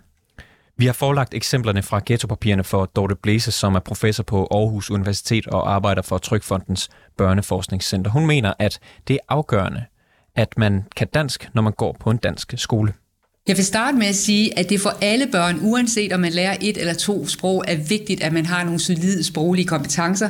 Vi 0.82 0.86
har 0.86 0.94
forelagt 0.94 1.34
eksemplerne 1.34 1.84
fra 1.84 2.02
ghettopapirerne 2.06 2.63
for 2.63 2.86
Dorte 2.86 3.15
Blæse, 3.15 3.52
som 3.52 3.76
er 3.76 3.80
professor 3.80 4.24
på 4.24 4.48
Aarhus 4.52 4.91
Universitet 4.91 5.48
og 5.48 5.74
arbejder 5.74 6.02
for 6.02 6.17
Trykfondens 6.17 6.89
Børneforskningscenter. 7.17 8.12
Hun 8.12 8.28
mener, 8.28 8.54
at 8.60 8.80
det 9.08 9.13
er 9.13 9.20
afgørende, 9.30 9.86
at 10.36 10.58
man 10.58 10.84
kan 10.96 11.08
dansk, 11.13 11.50
når 11.54 11.62
man 11.62 11.74
går 11.74 11.98
på 12.00 12.10
en 12.10 12.17
dansk 12.17 12.54
skole. 12.58 12.94
Jeg 13.47 13.58
vil 13.58 13.65
starte 13.65 13.97
med 13.97 14.08
at 14.08 14.15
sige, 14.15 14.60
at 14.60 14.69
det 14.69 14.82
for 14.82 14.97
alle 15.01 15.27
børn, 15.27 15.60
uanset 15.62 16.13
om 16.13 16.19
man 16.19 16.32
lærer 16.32 16.58
et 16.62 16.77
eller 16.77 16.93
to 16.93 17.27
sprog, 17.27 17.63
er 17.67 17.75
vigtigt, 17.75 18.23
at 18.23 18.34
man 18.34 18.45
har 18.45 18.63
nogle 18.63 18.80
solide 18.80 19.23
sproglige 19.23 19.67
kompetencer. 19.67 20.30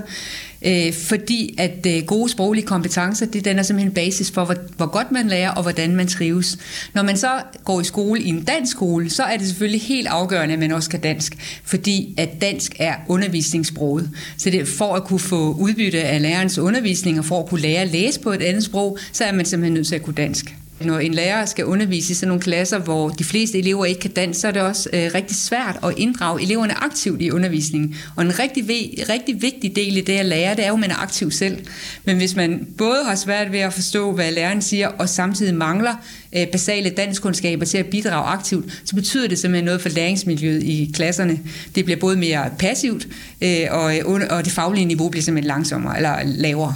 Øh, 0.66 0.94
fordi 0.94 1.56
at 1.58 1.86
øh, 1.88 2.04
gode 2.06 2.30
sproglige 2.30 2.66
kompetencer, 2.66 3.26
det 3.26 3.46
den 3.46 3.60
er 3.60 3.64
simpelthen 3.64 3.94
basis 3.94 4.32
for, 4.32 4.46
hvor, 4.46 4.56
hvor 4.78 4.86
godt 4.86 5.12
man 5.12 5.28
lærer 5.28 5.52
og 5.52 5.62
hvordan 5.62 5.96
man 5.96 6.08
trives. 6.08 6.58
Når 6.94 7.04
man 7.04 7.18
så 7.18 7.30
går 7.66 7.82
i 7.82 7.84
skole 7.84 8.22
i 8.22 8.30
en 8.30 8.44
dansk 8.44 8.72
skole, 8.72 9.10
så 9.10 9.24
er 9.24 9.38
det 9.38 9.48
selvfølgelig 9.48 9.82
helt 9.82 10.08
afgørende, 10.08 10.54
at 10.54 10.60
man 10.60 10.72
også 10.72 10.90
kan 10.90 11.00
dansk, 11.00 11.62
fordi 11.64 12.14
at 12.18 12.30
dansk 12.42 12.76
er 12.80 12.96
undervisningssproget. 13.08 14.10
Så 14.38 14.50
det, 14.50 14.68
for 14.68 14.96
at 14.96 15.04
kunne 15.04 15.20
få 15.20 15.54
udbytte 15.54 16.04
af 16.04 16.22
lærerens 16.22 16.58
undervisning 16.58 17.20
og 17.20 17.26
for 17.26 17.40
at 17.40 17.50
kunne 17.50 17.62
lære 17.62 17.82
at 17.82 17.92
læse 17.92 18.20
på 18.20 18.32
et 18.32 18.42
andet 18.42 18.64
sprog, 18.64 18.98
så 19.12 19.24
er 19.24 19.32
man 19.32 19.46
simpelthen 19.46 19.74
nødt 19.74 19.88
til 19.88 19.96
at 19.96 20.04
kunne 20.04 20.16
dansk. 20.16 20.56
Når 20.86 21.00
en 21.00 21.14
lærer 21.14 21.46
skal 21.46 21.66
undervise 21.66 22.12
i 22.12 22.16
sådan 22.16 22.28
nogle 22.28 22.42
klasser, 22.42 22.80
hvor 22.80 23.10
de 23.10 23.24
fleste 23.24 23.60
elever 23.60 23.86
ikke 23.86 24.00
kan 24.00 24.12
danse, 24.12 24.42
så 24.42 24.48
er 24.48 24.52
det 24.52 24.62
også 24.62 24.90
øh, 24.94 25.12
rigtig 25.16 25.36
svært 25.36 25.80
at 25.84 25.94
inddrage 25.98 26.42
eleverne 26.42 26.84
aktivt 26.84 27.22
i 27.22 27.32
undervisningen. 27.32 27.96
Og 28.16 28.24
en 28.24 28.40
rigtig, 28.40 28.66
rigtig 29.10 29.42
vigtig 29.42 29.76
del 29.76 29.98
i 29.98 30.02
det 30.02 30.14
at 30.14 30.26
lære, 30.26 30.56
det 30.56 30.64
er 30.64 30.68
jo, 30.68 30.74
at 30.74 30.80
man 30.80 30.92
er 30.92 30.96
aktiv 30.96 31.32
selv. 31.32 31.58
Men 32.06 32.18
hvis 32.18 32.36
man 32.36 32.68
både 32.78 33.04
har 33.06 33.16
svært 33.16 33.52
ved 33.52 33.60
at 33.60 33.74
forstå, 33.74 34.12
hvad 34.12 34.32
læreren 34.32 34.62
siger, 34.62 34.88
og 34.88 35.10
samtidig 35.10 35.56
mangler 35.56 35.96
øh, 36.36 36.48
basale 36.48 36.90
danskundskaber 36.90 37.66
til 37.66 37.78
at 37.78 37.86
bidrage 37.86 38.26
aktivt, 38.26 38.82
så 38.86 38.96
betyder 38.96 39.28
det 39.28 39.40
simpelthen 39.40 39.66
noget 39.66 39.82
for 39.82 39.90
læringsmiljøet 39.90 40.64
i 40.64 40.92
klasserne. 40.94 41.40
Det 41.76 41.86
bliver 41.86 42.00
både 42.00 42.18
mere 42.18 42.50
passivt, 42.60 43.08
øh, 43.42 43.68
og, 43.70 43.98
øh, 43.98 44.28
og 44.30 44.46
det 44.46 44.54
faglige 44.54 44.86
niveau 44.86 45.10
bliver 45.10 45.24
simpelthen 45.24 45.48
langsommere 45.48 45.98
eller 45.98 46.16
lavere. 46.26 46.76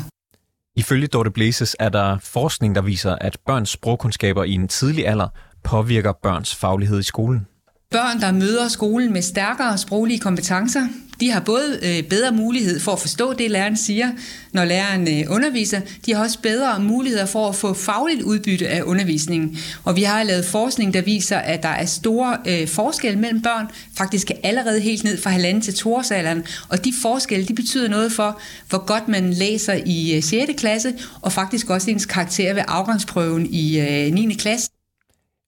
Ifølge 0.78 1.08
Dorte 1.08 1.32
Blæses 1.32 1.76
er 1.80 1.90
der 1.90 2.18
forskning, 2.20 2.76
der 2.76 2.82
viser, 2.82 3.16
at 3.22 3.38
børns 3.46 3.70
sprogkundskaber 3.70 4.44
i 4.44 4.52
en 4.54 4.68
tidlig 4.68 5.08
alder 5.08 5.28
påvirker 5.64 6.14
børns 6.24 6.56
faglighed 6.56 7.00
i 7.00 7.04
skolen. 7.04 7.48
Børn, 7.92 8.22
der 8.22 8.32
møder 8.32 8.68
skolen 8.68 9.14
med 9.14 9.22
stærkere 9.22 9.78
sproglige 9.78 10.20
kompetencer, 10.20 10.88
de 11.20 11.32
har 11.32 11.40
både 11.40 11.80
øh, 11.84 12.04
bedre 12.04 12.32
mulighed 12.32 12.80
for 12.80 12.92
at 12.92 13.00
forstå 13.00 13.34
det, 13.34 13.52
læreren 13.52 13.78
siger, 13.78 14.12
når 14.54 14.66
læreren 14.66 15.08
øh, 15.08 15.36
underviser. 15.36 15.82
De 16.06 16.14
har 16.14 16.24
også 16.24 16.40
bedre 16.40 16.80
muligheder 16.80 17.26
for 17.26 17.50
at 17.50 17.56
få 17.56 17.74
fagligt 17.74 18.22
udbytte 18.22 18.68
af 18.68 18.82
undervisningen. 18.82 19.58
Og 19.84 19.96
vi 19.96 20.04
har 20.04 20.24
lavet 20.24 20.46
forskning, 20.46 20.94
der 20.94 21.02
viser, 21.02 21.38
at 21.38 21.64
der 21.64 21.70
er 21.70 21.86
store 21.86 22.38
øh, 22.46 22.68
forskelle 22.68 23.20
mellem 23.20 23.42
børn, 23.42 23.68
faktisk 23.98 24.32
allerede 24.44 24.80
helt 24.80 25.04
ned 25.04 25.22
fra 25.22 25.30
halvanden 25.30 25.62
til 25.62 25.74
toårsalderen. 25.76 26.44
Og 26.70 26.86
de 26.86 26.94
forskelle, 27.02 27.46
de 27.46 27.54
betyder 27.54 27.90
noget 27.90 28.12
for, 28.12 28.40
hvor 28.70 28.86
godt 28.86 29.08
man 29.08 29.34
læser 29.34 29.80
i 29.86 30.16
øh, 30.16 30.24
6. 30.24 30.52
klasse, 30.58 30.94
og 31.22 31.32
faktisk 31.32 31.70
også 31.70 31.92
ens 31.92 32.06
karakter 32.06 32.54
ved 32.54 32.64
afgangsprøven 32.68 33.46
i 33.46 33.80
øh, 33.80 34.14
9. 34.14 34.34
klasse. 34.34 34.75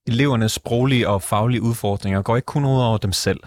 Elevernes 0.08 0.52
sproglige 0.52 1.10
og 1.10 1.22
faglige 1.22 1.62
udfordringer 1.62 2.22
går 2.22 2.36
ikke 2.36 2.46
kun 2.46 2.66
ud 2.66 2.80
over 2.80 2.98
dem 2.98 3.12
selv. 3.12 3.40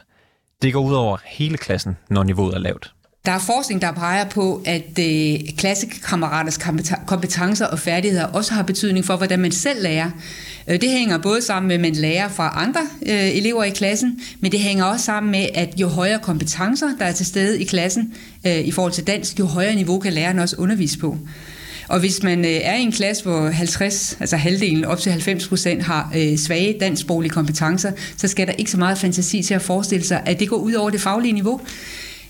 Det 0.62 0.72
går 0.72 0.80
ud 0.80 0.94
over 0.94 1.16
hele 1.24 1.56
klassen, 1.56 1.96
når 2.10 2.22
niveauet 2.22 2.54
er 2.54 2.58
lavt. 2.58 2.94
Der 3.24 3.32
er 3.32 3.38
forskning, 3.38 3.82
der 3.82 3.92
peger 3.92 4.24
på, 4.24 4.62
at 4.64 4.98
øh, 4.98 5.40
klassekammeraters 5.58 6.58
kompetencer 7.06 7.66
og 7.66 7.78
færdigheder 7.78 8.26
også 8.26 8.54
har 8.54 8.62
betydning 8.62 9.04
for, 9.04 9.16
hvordan 9.16 9.38
man 9.38 9.52
selv 9.52 9.82
lærer. 9.82 10.10
Øh, 10.68 10.80
det 10.80 10.90
hænger 10.90 11.18
både 11.18 11.42
sammen 11.42 11.68
med, 11.68 11.74
at 11.74 11.80
man 11.80 11.92
lærer 11.92 12.28
fra 12.28 12.52
andre 12.56 12.80
øh, 13.02 13.36
elever 13.36 13.64
i 13.64 13.70
klassen, 13.70 14.20
men 14.40 14.52
det 14.52 14.60
hænger 14.60 14.84
også 14.84 15.04
sammen 15.04 15.30
med, 15.30 15.46
at 15.54 15.74
jo 15.76 15.88
højere 15.88 16.18
kompetencer, 16.18 16.88
der 16.98 17.04
er 17.04 17.12
til 17.12 17.26
stede 17.26 17.60
i 17.60 17.64
klassen 17.64 18.14
øh, 18.46 18.58
i 18.58 18.70
forhold 18.70 18.92
til 18.92 19.06
dansk, 19.06 19.38
jo 19.38 19.46
højere 19.46 19.74
niveau 19.74 19.98
kan 19.98 20.12
læreren 20.12 20.38
også 20.38 20.56
undervise 20.58 20.98
på. 20.98 21.16
Og 21.90 22.00
hvis 22.00 22.22
man 22.22 22.44
øh, 22.44 22.50
er 22.50 22.74
i 22.74 22.82
en 22.82 22.92
klasse, 22.92 23.22
hvor 23.22 23.48
50, 23.48 24.16
altså 24.20 24.36
halvdelen, 24.36 24.84
op 24.84 24.98
til 24.98 25.12
90 25.12 25.48
procent 25.48 25.82
har 25.82 26.12
øh, 26.16 26.36
svage 26.36 26.76
dansksproglige 26.80 27.30
kompetencer, 27.30 27.92
så 28.16 28.28
skal 28.28 28.46
der 28.46 28.52
ikke 28.52 28.70
så 28.70 28.78
meget 28.78 28.98
fantasi 28.98 29.42
til 29.42 29.54
at 29.54 29.62
forestille 29.62 30.04
sig, 30.04 30.22
at 30.26 30.40
det 30.40 30.48
går 30.48 30.56
ud 30.56 30.72
over 30.72 30.90
det 30.90 31.00
faglige 31.00 31.32
niveau. 31.32 31.60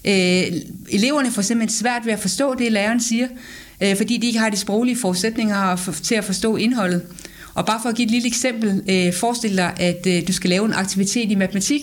Øh, 0.05 0.43
eleverne 0.91 1.31
får 1.31 1.43
simpelthen 1.43 1.79
svært 1.79 2.03
ved 2.07 2.13
at 2.13 2.19
forstå 2.19 2.55
det, 2.55 2.73
læreren 2.73 3.01
siger, 3.01 3.27
øh, 3.81 3.97
fordi 3.97 4.17
de 4.17 4.27
ikke 4.27 4.39
har 4.39 4.51
de 4.51 4.57
sproglige 4.57 4.97
forudsætninger 4.97 5.77
for, 5.77 5.93
til 5.93 6.15
at 6.15 6.25
forstå 6.25 6.57
indholdet. 6.57 7.03
Og 7.55 7.67
bare 7.67 7.79
for 7.83 7.89
at 7.89 7.95
give 7.95 8.07
et 8.07 8.11
lille 8.11 8.29
eksempel, 8.29 8.83
øh, 8.89 9.15
forestil 9.15 9.57
dig, 9.57 9.73
at 9.81 10.07
øh, 10.07 10.29
du 10.29 10.33
skal 10.33 10.51
lave 10.51 10.65
en 10.65 10.73
aktivitet 10.73 11.31
i 11.31 11.35
matematik, 11.35 11.83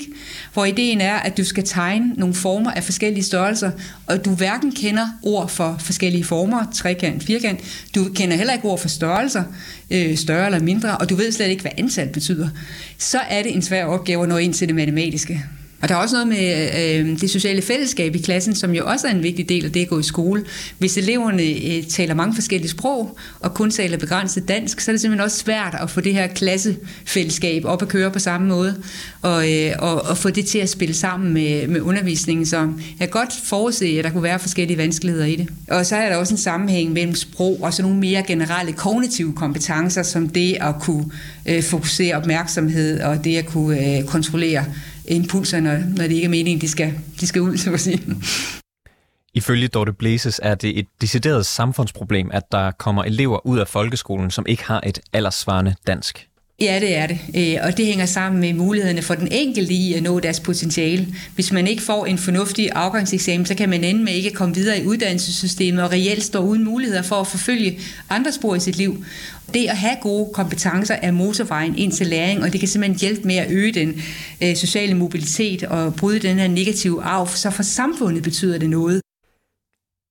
hvor 0.54 0.66
ideen 0.66 1.02
er, 1.02 1.16
at 1.16 1.38
du 1.38 1.44
skal 1.44 1.64
tegne 1.64 2.14
nogle 2.18 2.36
former 2.36 2.72
af 2.72 2.84
forskellige 2.84 3.24
størrelser, 3.24 3.72
og 4.08 4.26
du 4.26 4.30
hverken 4.30 4.72
kender 4.72 5.08
ord 5.24 5.50
for 5.50 5.76
forskellige 5.80 6.24
former, 6.24 6.72
trekant, 6.74 7.24
firkant, 7.24 7.60
du 7.96 8.10
kender 8.16 8.38
heller 8.38 8.54
ikke 8.54 8.66
ord 8.66 8.80
for 8.80 8.88
størrelser, 8.88 9.44
øh, 9.92 10.18
større 10.18 10.46
eller 10.46 10.60
mindre, 10.60 10.98
og 10.98 11.10
du 11.10 11.16
ved 11.16 11.32
slet 11.32 11.50
ikke, 11.50 11.62
hvad 11.62 11.72
antal 11.78 12.10
betyder. 12.10 12.50
Så 12.98 13.20
er 13.20 13.44
det 13.44 13.56
en 13.56 13.62
svær 13.62 13.86
opgave 13.86 14.24
at 14.24 14.30
nå 14.30 14.38
ind 14.38 14.54
til 14.54 14.68
det 14.68 14.76
matematiske. 14.76 15.44
Og 15.82 15.90
der 15.90 15.96
er 15.96 16.00
også 16.00 16.16
noget 16.16 16.28
med 16.28 16.70
øh, 16.80 17.22
det 17.22 17.30
sociale 17.30 17.62
fællesskab 17.62 18.16
i 18.16 18.18
klassen, 18.18 18.56
som 18.56 18.72
jo 18.72 18.86
også 18.86 19.08
er 19.08 19.12
en 19.12 19.24
vigtig 19.24 19.50
del 19.50 19.66
af 19.66 19.72
det 19.72 19.82
at 19.82 19.88
gå 19.88 20.00
i 20.00 20.04
skole. 20.04 20.44
Hvis 20.78 20.98
eleverne 20.98 21.44
øh, 21.44 21.84
taler 21.84 22.14
mange 22.14 22.36
forskellige 22.36 22.70
sprog, 22.70 23.18
og 23.40 23.54
kun 23.54 23.72
taler 23.72 23.98
begrænset 23.98 24.48
dansk, 24.48 24.80
så 24.80 24.92
er 24.92 24.94
det 24.94 25.02
simpelthen 25.02 25.26
også 25.26 25.38
svært 25.38 25.76
at 25.82 25.90
få 25.90 26.02
det 26.02 26.14
her 26.14 26.28
klassefællesskab 26.28 27.66
op 27.66 27.82
at 27.82 27.88
køre 27.88 28.12
på 28.12 28.20
samme 28.20 28.48
måde, 28.48 28.76
og, 29.22 29.54
øh, 29.54 29.72
og, 29.80 30.02
og 30.02 30.18
få 30.18 30.30
det 30.30 30.46
til 30.46 30.60
at 30.60 30.70
spille 30.70 30.94
sammen 30.96 31.34
med, 31.34 31.68
med 31.68 31.82
undervisningen. 31.82 32.46
Så 32.46 32.58
jeg 32.58 32.68
kan 33.00 33.10
godt 33.10 33.34
forudse, 33.44 33.86
at 33.86 34.04
der 34.04 34.10
kunne 34.10 34.24
være 34.24 34.40
forskellige 34.40 34.78
vanskeligheder 34.78 35.26
i 35.26 35.36
det. 35.36 35.50
Og 35.68 35.86
så 35.86 35.96
er 35.96 36.10
der 36.10 36.16
også 36.16 36.34
en 36.34 36.38
sammenhæng 36.38 36.94
mellem 36.94 37.16
sprog 37.16 37.60
og 37.62 37.74
så 37.74 37.82
nogle 37.82 37.98
mere 37.98 38.24
generelle 38.24 38.74
kognitive 38.74 39.34
kompetencer, 39.34 40.04
som 40.04 40.30
det 40.30 40.58
at 40.62 40.76
kunne 40.82 41.06
øh, 41.46 41.64
fokusere 41.64 42.16
opmærksomhed 42.16 43.02
og 43.02 43.24
det 43.24 43.38
at 43.38 43.46
kunne 43.46 43.98
øh, 43.98 44.04
kontrollere 44.04 44.66
impulser, 45.08 45.60
når, 45.60 45.78
når 45.78 46.04
det 46.04 46.12
ikke 46.12 46.26
er 46.26 46.30
meningen, 46.30 46.62
de 46.62 46.70
skal, 46.70 47.00
de 47.20 47.28
skal 47.28 47.42
ud, 47.42 47.58
så 47.58 47.74
at 47.74 47.80
sige. 47.80 48.02
Ifølge 49.34 49.68
Dorte 49.68 49.94
Blæses 49.94 50.40
er 50.44 50.56
det 50.56 50.80
et 50.80 50.86
decideret 51.02 51.46
samfundsproblem, 51.46 52.30
at 52.34 52.44
der 52.52 52.72
kommer 52.72 53.04
elever 53.04 53.46
ud 53.48 53.60
af 53.60 53.68
folkeskolen, 53.68 54.32
som 54.32 54.46
ikke 54.48 54.64
har 54.64 54.82
et 54.86 55.00
alderssvarende 55.14 55.76
dansk. 55.88 56.27
Ja, 56.62 56.80
det 56.80 56.96
er 56.96 57.08
det. 57.08 57.20
Øh, 57.36 57.58
og 57.64 57.78
det 57.78 57.86
hænger 57.86 58.06
sammen 58.06 58.42
med 58.42 58.54
mulighederne 58.54 59.02
for 59.02 59.16
den 59.16 59.28
enkelte 59.32 59.74
i 59.74 59.94
at 59.94 60.04
nå 60.04 60.20
deres 60.20 60.40
potentiale. 60.40 61.08
Hvis 61.36 61.52
man 61.52 61.68
ikke 61.68 61.84
får 61.84 62.06
en 62.06 62.18
fornuftig 62.18 62.72
afgangseksamen, 62.72 63.46
så 63.46 63.56
kan 63.56 63.70
man 63.70 63.84
ende 63.84 64.04
med 64.04 64.14
ikke 64.14 64.30
at 64.30 64.36
komme 64.36 64.56
videre 64.56 64.80
i 64.80 64.86
uddannelsessystemet 64.86 65.84
og 65.84 65.92
reelt 65.92 66.24
stå 66.24 66.40
uden 66.40 66.64
muligheder 66.64 67.02
for 67.02 67.16
at 67.16 67.28
forfølge 67.28 67.80
andre 68.10 68.32
spor 68.32 68.56
i 68.56 68.60
sit 68.60 68.78
liv. 68.78 69.04
Det 69.54 69.68
at 69.68 69.78
have 69.78 69.96
gode 70.02 70.34
kompetencer 70.34 70.96
er 70.96 71.12
motorvejen 71.12 71.78
ind 71.78 71.92
til 71.92 72.08
læring, 72.08 72.44
og 72.44 72.52
det 72.52 72.60
kan 72.60 72.70
simpelthen 72.70 73.00
hjælpe 73.00 73.28
med 73.28 73.36
at 73.36 73.52
øge 73.52 73.72
den 73.72 74.02
øh, 74.44 74.56
sociale 74.56 74.94
mobilitet 74.94 75.64
og 75.64 75.96
bryde 75.96 76.20
den 76.20 76.40
her 76.40 76.48
negative 76.48 77.04
arv, 77.04 77.28
så 77.28 77.50
for 77.50 77.64
samfundet 77.64 78.24
betyder 78.24 78.58
det 78.58 78.70
noget. 78.70 79.02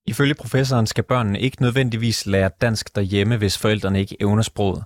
Ifølge 0.07 0.33
professoren 0.33 0.87
skal 0.87 1.03
børnene 1.03 1.39
ikke 1.39 1.61
nødvendigvis 1.61 2.25
lære 2.25 2.49
dansk 2.61 2.95
derhjemme, 2.95 3.37
hvis 3.37 3.57
forældrene 3.57 3.99
ikke 3.99 4.15
evner 4.19 4.43
sproget. 4.43 4.83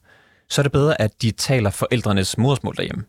Så 0.52 0.62
er 0.62 0.64
det 0.64 0.72
bedre, 0.72 1.02
at 1.02 1.22
de 1.22 1.32
taler 1.32 1.70
forældrenes 1.70 2.38
modersmål 2.38 2.76
derhjemme. 2.76 3.04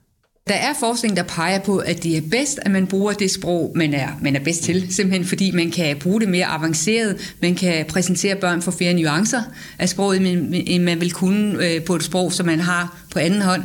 Der 0.49 0.55
er 0.55 0.73
forskning, 0.81 1.17
der 1.17 1.23
peger 1.23 1.59
på, 1.59 1.79
at 1.79 2.03
det 2.03 2.17
er 2.17 2.21
bedst, 2.31 2.59
at 2.63 2.71
man 2.71 2.87
bruger 2.87 3.13
det 3.13 3.31
sprog, 3.31 3.73
man 3.75 3.95
er, 3.95 4.09
man 4.21 4.37
er 4.37 4.41
bedst 4.41 4.63
til. 4.63 4.95
Simpelthen 4.95 5.27
fordi 5.27 5.51
man 5.51 5.71
kan 5.71 5.99
bruge 5.99 6.21
det 6.21 6.29
mere 6.29 6.47
avanceret. 6.47 7.35
Man 7.43 7.55
kan 7.55 7.87
præsentere 7.87 8.37
børn 8.37 8.63
for 8.63 8.71
flere 8.71 8.95
nuancer 8.95 9.43
af 9.79 9.89
sproget, 9.89 10.27
end 10.67 10.83
man 10.83 11.01
vil 11.01 11.13
kunne 11.13 11.67
øh, 11.67 11.85
på 11.85 11.97
et 11.97 12.03
sprog, 12.03 12.33
som 12.33 12.47
man 12.47 12.61
har 12.61 12.97
på 13.13 13.19
anden 13.19 13.43
hånd. 13.43 13.63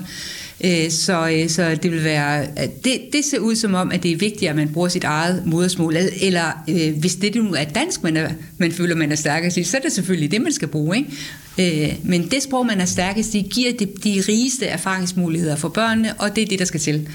Øh, 0.64 0.92
så, 0.92 1.30
øh, 1.30 1.50
så 1.50 1.78
det 1.84 1.92
vil 1.92 2.04
være, 2.04 2.46
det, 2.84 3.00
det 3.14 3.26
ser 3.26 3.40
ud 3.40 3.56
som 3.56 3.74
om, 3.74 3.92
at 3.92 4.04
det 4.04 4.12
er 4.12 4.18
vigtigt, 4.18 4.50
at 4.50 4.56
man 4.56 4.74
bruger 4.74 4.88
sit 4.88 5.04
eget 5.04 5.44
modersmål, 5.46 5.96
eller 6.22 6.52
øh, 6.70 7.00
hvis 7.00 7.16
det 7.16 7.36
nu 7.36 7.54
er 7.54 7.64
dansk, 7.64 8.04
man, 8.04 8.18
er, 8.18 8.30
man 8.58 8.72
føler, 8.72 8.96
man 8.96 9.12
er 9.12 9.16
stærkest 9.16 9.58
i, 9.58 9.64
så 9.64 9.78
er 9.78 9.82
det 9.82 9.92
selvfølgelig 9.92 10.32
det, 10.32 10.42
man 10.42 10.52
skal 10.52 10.68
bruge. 10.68 10.98
Ikke? 10.98 11.90
Øh, 11.90 11.96
men 12.04 12.28
det 12.32 12.44
sprog, 12.44 12.66
man 12.66 12.82
er 12.82 12.86
stærkest 12.86 13.36
i, 13.36 13.50
giver 13.54 13.72
de, 13.80 13.86
de 13.86 14.24
rigeste 14.30 14.66
erfaringsmuligheder 14.66 15.56
for 15.56 15.70
børnene, 15.70 16.14
og 16.14 16.36
det 16.36 16.42
er 16.42 16.48
det, 16.48 16.60
der 16.60 16.66
skal 16.66 16.80
til. 16.80 17.10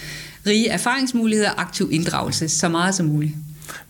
Rige 0.47 0.69
erfaringsmuligheder 0.69 1.51
og 1.51 1.61
aktiv 1.61 1.89
inddragelse, 1.93 2.49
så 2.49 2.69
meget 2.69 2.95
som 2.95 3.07
muligt. 3.07 3.33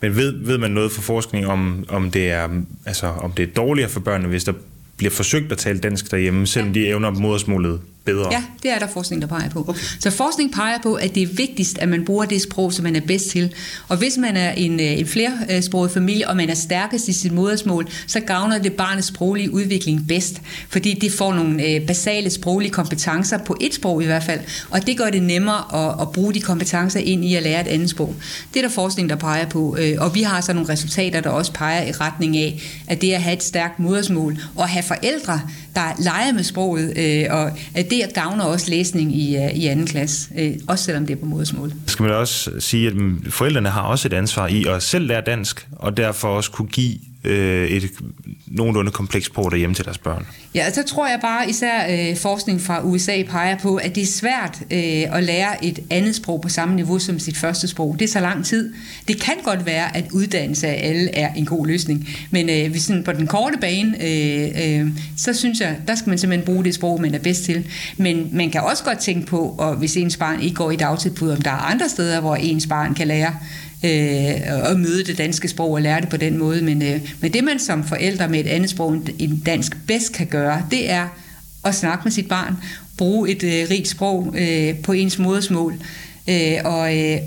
Men 0.01 0.17
ved, 0.17 0.35
ved 0.47 0.59
man 0.59 0.71
noget 0.71 0.93
for 0.93 1.03
forskning 1.03 1.47
om, 1.47 1.85
om, 1.89 2.11
det 2.11 2.31
er, 2.31 2.49
altså, 2.87 3.07
om 3.07 3.33
det 3.33 3.43
er 3.43 3.53
dårligere 3.57 3.89
for 3.89 4.01
børnene, 4.01 4.29
hvis 4.29 4.45
der 4.45 4.53
bliver 4.97 5.11
forsøgt 5.11 5.53
at 5.53 5.59
tale 5.59 5.79
dansk 5.79 6.11
derhjemme, 6.11 6.47
selvom 6.47 6.73
de 6.73 6.87
evner 6.87 7.11
modersmålet 7.11 7.81
bedre? 8.05 8.29
Ja, 8.33 8.43
det 8.63 8.71
er 8.71 8.79
der 8.79 8.87
forskning, 8.87 9.23
der 9.23 9.29
peger 9.29 9.51
på. 9.51 9.65
Okay. 9.69 9.81
Så 10.01 10.11
forskning 10.11 10.53
peger 10.53 10.79
på, 10.83 10.95
at 10.95 11.15
det 11.15 11.23
er 11.23 11.27
vigtigst, 11.27 11.79
at 11.79 11.89
man 11.89 12.05
bruger 12.05 12.25
det 12.25 12.43
sprog, 12.43 12.73
som 12.73 12.83
man 12.83 12.97
er 12.97 13.01
bedst 13.01 13.31
til. 13.31 13.55
Og 13.89 13.97
hvis 13.97 14.19
man 14.19 14.37
er 14.37 14.51
en, 14.51 14.81
øh, 14.81 14.99
en 14.99 15.07
flersproget 15.07 15.91
familie, 15.91 16.29
og 16.29 16.37
man 16.37 16.51
er 16.51 16.55
stærkest 16.55 17.09
i 17.09 17.13
sit 17.13 17.33
modersmål, 17.33 17.89
så 18.07 18.21
gavner 18.21 18.59
det 18.59 18.73
barnets 18.73 19.07
sproglige 19.07 19.53
udvikling 19.53 20.09
bedst, 20.09 20.43
fordi 20.69 20.95
det 20.95 21.13
får 21.13 21.35
nogle 21.35 21.67
øh, 21.67 21.87
basale 21.87 22.31
sproglige 22.31 22.71
kompetencer 22.73 23.39
på 23.39 23.57
et 23.61 23.75
sprog 23.75 24.03
i 24.03 24.07
hvert 24.07 24.23
fald, 24.23 24.41
og 24.71 24.87
det 24.87 24.99
gør 24.99 25.11
det 25.11 25.23
nemmere 25.23 25.89
at, 25.89 26.01
at 26.01 26.13
bruge 26.13 26.35
de 26.35 26.41
kompetencer 26.41 27.01
ind 27.01 27.25
i 27.25 27.35
at 27.35 27.43
lære 27.43 27.61
et 27.61 27.69
andet 27.69 27.91
sprog. 27.91 28.15
Det 28.55 28.63
er 28.63 28.69
der 28.69 28.75
forskning, 28.75 29.11
der 29.11 29.17
peger 29.17 29.49
på, 29.49 29.77
øh, 29.81 29.95
og 29.99 30.15
vi 30.15 30.23
har 30.23 30.41
så 30.41 30.53
nogle 30.53 30.69
resultater, 30.69 31.21
der 31.21 31.31
også 31.31 31.53
peger 31.53 31.83
i 31.83 31.93
retning 31.93 32.37
af, 32.37 32.63
at 32.87 33.03
det 33.03 33.13
at 33.13 33.23
have 33.23 33.37
et 33.37 33.43
stærkt 33.43 33.79
modersmål, 33.79 34.39
og 34.57 34.69
have 34.69 34.83
forældre, 34.83 35.41
der 35.75 36.03
leger 36.03 36.33
med 36.33 36.43
sproget, 36.43 36.93
øh, 36.99 37.25
og 37.31 37.51
at 37.75 37.91
det 37.91 38.03
gavner 38.15 38.45
også 38.45 38.71
læsning 38.71 39.17
i, 39.17 39.37
øh, 39.37 39.51
i 39.51 39.67
anden 39.67 39.87
klasse, 39.87 40.29
øh, 40.39 40.53
også 40.69 40.85
selvom 40.85 41.07
det 41.07 41.17
er 41.17 41.21
på 41.21 41.27
modersmål. 41.27 41.73
Skal 41.87 42.03
man 42.03 42.13
også 42.13 42.51
sige, 42.59 42.87
at 42.87 42.95
mm, 42.95 43.31
forældrene 43.31 43.69
har 43.69 43.83
også 43.83 44.09
et 44.09 44.13
ansvar 44.13 44.47
i 44.47 44.65
at 44.69 44.83
selv 44.83 45.07
lære 45.07 45.21
dansk, 45.21 45.69
og 45.73 45.97
derfor 45.97 46.29
også 46.29 46.51
kunne 46.51 46.69
give 46.69 46.99
øh, 47.25 47.69
et 47.69 47.91
nogenlunde 48.47 48.91
kompleks 48.91 49.27
sprog 49.27 49.51
derhjemme 49.51 49.75
til 49.75 49.85
deres 49.85 49.99
børn? 49.99 50.27
Ja, 50.55 50.71
så 50.71 50.83
tror 50.83 51.09
jeg 51.09 51.19
bare, 51.21 51.51
især 51.51 52.11
øh, 52.11 52.17
forskning 52.17 52.61
fra 52.61 52.85
USA 52.85 53.23
peger 53.29 53.59
på, 53.59 53.77
at 53.77 53.95
det 53.95 54.03
er 54.03 54.07
svært 54.07 54.59
øh, 54.71 55.17
at 55.17 55.25
lære 55.25 55.65
et 55.65 55.79
andet 55.91 56.15
sprog 56.15 56.41
på 56.41 56.49
samme 56.49 56.77
niveau 56.77 56.99
som 56.99 57.19
sit 57.19 57.37
første 57.37 57.69
sprog. 57.69 57.97
Det 57.99 58.05
er 58.05 58.13
så 58.13 58.21
lang 58.21 58.45
tid. 58.45 58.75
Det 59.09 59.21
kan 59.21 59.35
godt 59.45 59.67
være, 59.67 59.97
at 59.97 60.05
uddannelse 60.13 60.67
af 60.67 60.89
alle 60.89 61.15
er 61.15 61.35
en 61.35 61.47
god 61.47 61.67
løsning, 61.67 62.09
men 62.31 62.51
øh, 62.51 62.71
hvis 62.71 62.83
sådan 62.83 63.05
på 63.05 63.13
den 63.13 63.27
korte 63.27 63.59
bane, 63.61 64.05
øh, 64.05 64.81
øh, 64.81 64.89
så 65.17 65.35
synes 65.35 65.61
jeg, 65.61 65.77
der 65.87 65.95
skal 65.95 66.09
man 66.09 66.19
simpelthen 66.19 66.47
bruge 66.47 66.65
det 66.65 66.75
sprog, 66.75 67.01
man 67.01 67.15
er 67.15 67.19
bedst 67.19 67.45
til. 67.45 67.67
Men 67.97 68.29
man 68.33 68.51
kan 68.51 68.61
også 68.61 68.85
godt 68.85 68.99
tænke 68.99 69.27
på, 69.27 69.55
og 69.59 69.77
hvis 69.77 69.97
ens 69.97 70.17
barn 70.17 70.41
ikke 70.41 70.57
går 70.57 70.71
i 70.71 70.77
dagtilbud, 70.77 71.31
om 71.31 71.43
der 71.43 71.51
er 71.51 71.71
andre 71.73 71.89
steder, 71.89 72.21
hvor 72.21 72.37
ens 72.37 72.67
barn 72.67 72.95
kan 72.95 73.09
lære 73.09 73.35
øh, 73.85 74.71
at 74.71 74.81
møde 74.81 75.05
det 75.05 75.19
danske 75.19 75.49
sprog 75.49 75.73
og 75.73 75.83
lære 75.83 76.01
det 76.01 76.09
på 76.09 76.17
den 76.17 76.39
måde. 76.39 76.63
Men, 76.63 76.83
øh, 76.83 77.01
men 77.21 77.33
det 77.33 77.45
man 77.45 77.59
som 77.59 77.85
forældre 77.85 78.29
med 78.29 78.41
et 78.41 78.47
andet 78.47 78.71
sprog 78.71 78.95
end 79.19 79.45
dansk 79.45 79.73
bedst 79.87 80.13
kan 80.13 80.27
gøre, 80.27 80.67
det 80.71 80.91
er 80.91 81.09
at 81.65 81.75
snakke 81.75 82.05
med 82.05 82.13
sit 82.13 82.29
barn, 82.29 82.57
bruge 82.99 83.31
et 83.31 83.43
øh, 83.43 83.71
rigt 83.71 83.89
sprog 83.89 84.35
øh, 84.39 84.79
på 84.83 84.93
ens 84.93 85.19
modersmål, 85.19 85.75
øh, 86.29 86.59
og, 86.65 86.99
øh, 86.99 87.19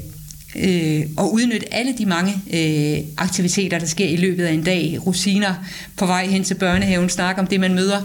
øh, 0.55 1.05
og 1.17 1.33
udnytte 1.33 1.73
alle 1.73 1.93
de 1.97 2.05
mange 2.05 2.33
øh, 2.53 3.05
aktiviteter, 3.17 3.79
der 3.79 3.85
sker 3.85 4.07
i 4.07 4.15
løbet 4.15 4.45
af 4.45 4.53
en 4.53 4.63
dag. 4.63 4.97
Rutiner 5.05 5.53
på 5.97 6.05
vej 6.05 6.27
hen 6.27 6.43
til 6.43 6.55
børnehaven, 6.55 7.09
snakke 7.09 7.41
om 7.41 7.47
det, 7.47 7.59
man 7.59 7.73
møder, 7.73 8.01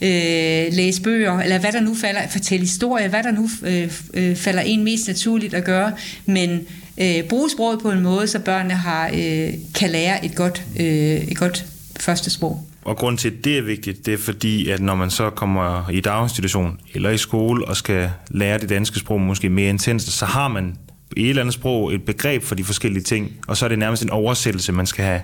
øh, 0.00 0.74
læse 0.74 1.02
bøger, 1.02 1.38
eller 1.38 1.58
hvad 1.58 1.72
der 1.72 1.80
nu 1.80 1.94
falder, 1.94 2.20
fortælle 2.28 2.66
historie, 2.66 3.08
hvad 3.08 3.22
der 3.22 3.30
nu 3.30 3.48
øh, 3.62 3.92
øh, 4.14 4.36
falder 4.36 4.62
en 4.62 4.84
mest 4.84 5.08
naturligt 5.08 5.54
at 5.54 5.64
gøre, 5.64 5.92
men 6.26 6.60
øh, 6.98 7.28
bruge 7.28 7.50
sproget 7.50 7.82
på 7.82 7.90
en 7.90 8.02
måde, 8.02 8.26
så 8.26 8.38
børnene 8.38 8.74
har, 8.74 9.10
øh, 9.14 9.52
kan 9.74 9.90
lære 9.90 10.24
et 10.24 10.34
godt, 10.34 10.62
øh, 10.80 10.86
et 10.86 11.36
godt 11.36 11.66
første 12.00 12.30
sprog. 12.30 12.66
Og 12.84 12.96
grund 12.96 13.18
til, 13.18 13.28
at 13.28 13.44
det 13.44 13.58
er 13.58 13.62
vigtigt, 13.62 14.06
det 14.06 14.14
er 14.14 14.18
fordi, 14.18 14.70
at 14.70 14.80
når 14.80 14.94
man 14.94 15.10
så 15.10 15.30
kommer 15.30 15.90
i 15.90 16.00
daginstitution 16.00 16.80
eller 16.94 17.10
i 17.10 17.18
skole 17.18 17.68
og 17.68 17.76
skal 17.76 18.10
lære 18.30 18.58
det 18.58 18.68
danske 18.68 18.98
sprog 18.98 19.20
måske 19.20 19.48
mere 19.48 19.68
intenst, 19.68 20.12
så 20.12 20.24
har 20.24 20.48
man 20.48 20.76
i 21.16 21.22
et 21.22 21.28
eller 21.28 21.42
andet 21.42 21.54
sprog 21.54 21.94
et 21.94 22.02
begreb 22.02 22.42
for 22.42 22.54
de 22.54 22.64
forskellige 22.64 23.02
ting, 23.02 23.32
og 23.48 23.56
så 23.56 23.64
er 23.64 23.68
det 23.68 23.78
nærmest 23.78 24.02
en 24.02 24.10
oversættelse, 24.10 24.72
man 24.72 24.86
skal 24.86 25.04
have. 25.04 25.20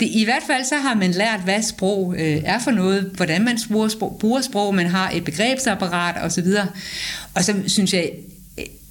Det, 0.00 0.08
I 0.12 0.24
hvert 0.24 0.42
fald 0.46 0.64
så 0.64 0.76
har 0.76 0.94
man 0.94 1.10
lært, 1.10 1.40
hvad 1.44 1.62
sprog 1.62 2.14
øh, 2.18 2.42
er 2.44 2.58
for 2.64 2.70
noget, 2.70 3.10
hvordan 3.16 3.44
man 3.44 3.58
bruger 3.70 3.88
sprog, 3.88 4.16
bruger 4.20 4.40
sprog, 4.40 4.74
man 4.74 4.86
har 4.86 5.10
et 5.10 5.24
begrebsapparat 5.24 6.24
osv. 6.24 6.46
Og 7.34 7.44
så 7.44 7.54
synes 7.66 7.94
jeg, 7.94 8.10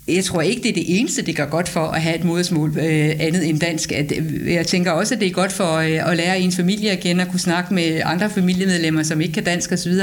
jeg 0.08 0.24
tror 0.24 0.42
ikke, 0.42 0.64
det 0.64 0.70
er 0.70 0.74
det 0.74 1.00
eneste, 1.00 1.22
det 1.22 1.36
gør 1.36 1.46
godt 1.46 1.70
for 1.70 1.80
at 1.80 2.02
have 2.02 2.16
et 2.16 2.24
modersmål 2.24 2.78
øh, 2.78 3.16
andet 3.20 3.50
end 3.50 3.60
dansk. 3.60 3.92
At, 3.92 4.14
øh, 4.18 4.54
jeg 4.54 4.68
tænker 4.68 4.92
også, 4.92 5.16
at 5.16 5.20
det 5.22 5.28
er 5.28 5.32
godt 5.32 5.52
for 5.52 5.74
øh, 5.74 6.12
at 6.12 6.18
lære 6.18 6.40
ens 6.40 6.56
familie 6.56 6.92
at 6.92 7.00
kende 7.00 7.24
og 7.24 7.30
kunne 7.32 7.40
snakke 7.40 7.74
med 7.74 8.02
andre 8.06 8.30
familiemedlemmer, 8.30 9.04
som 9.04 9.22
ikke 9.22 9.34
kan 9.34 9.44
dansk 9.44 9.72
osv. 9.72 9.94